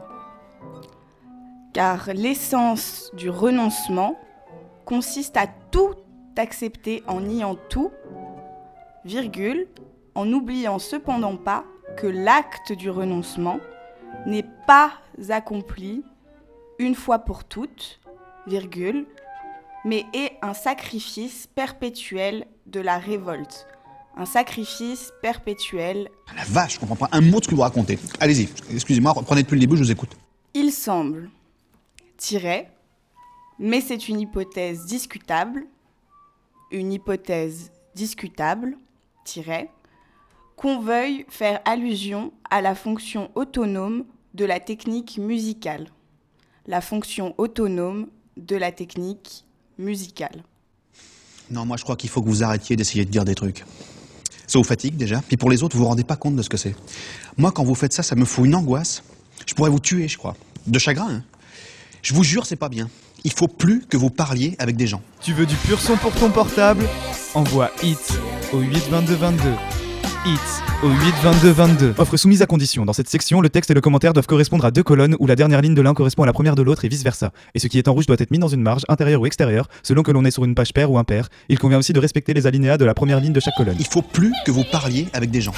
[1.71, 4.19] car l'essence du renoncement
[4.83, 5.93] consiste à tout
[6.35, 7.91] accepter en niant tout,
[9.05, 9.69] virgule,
[10.15, 11.65] en n'oubliant cependant pas
[11.97, 13.59] que l'acte du renoncement
[14.25, 14.93] n'est pas
[15.29, 16.03] accompli
[16.79, 17.99] une fois pour toutes,
[18.47, 19.05] virgule,
[19.85, 23.67] mais est un sacrifice perpétuel de la révolte.
[24.17, 27.99] Un sacrifice perpétuel La vache, je comprends pas un mot de ce que vous racontez.
[28.19, 30.17] Allez-y, excusez-moi, reprenez depuis le début, je vous écoute.
[30.53, 31.29] Il semble,
[32.17, 32.71] tiret,
[33.59, 35.65] mais c'est une hypothèse discutable,
[36.71, 38.77] une hypothèse discutable,
[39.25, 39.69] tiret,
[40.55, 45.87] qu'on veuille faire allusion à la fonction autonome de la technique musicale.
[46.67, 49.45] La fonction autonome de la technique
[49.77, 50.43] musicale.
[51.51, 53.65] Non, moi je crois qu'il faut que vous arrêtiez d'essayer de dire des trucs.
[54.47, 56.49] Ça vous fatigue déjà, puis pour les autres, vous vous rendez pas compte de ce
[56.49, 56.75] que c'est.
[57.37, 59.03] Moi, quand vous faites ça, ça me fout une angoisse.
[59.47, 60.35] Je pourrais vous tuer, je crois.
[60.67, 61.23] De chagrin, hein.
[62.01, 62.89] Je vous jure, c'est pas bien.
[63.23, 65.01] Il faut plus que vous parliez avec des gens.
[65.21, 66.87] Tu veux du pur son pour ton portable?
[67.33, 67.97] Envoie HIT
[68.53, 69.74] au 82222.
[70.81, 71.93] Au 82222.
[71.99, 72.83] Offre soumise à condition.
[72.83, 75.35] Dans cette section, le texte et le commentaire doivent correspondre à deux colonnes où la
[75.35, 77.31] dernière ligne de l'un correspond à la première de l'autre et vice-versa.
[77.53, 79.67] Et ce qui est en rouge doit être mis dans une marge, intérieure ou extérieure,
[79.83, 81.29] selon que l'on est sur une page paire ou impair.
[81.47, 83.77] Il convient aussi de respecter les alinéas de la première ligne de chaque colonne.
[83.79, 85.53] Il faut plus que vous parliez avec des gens.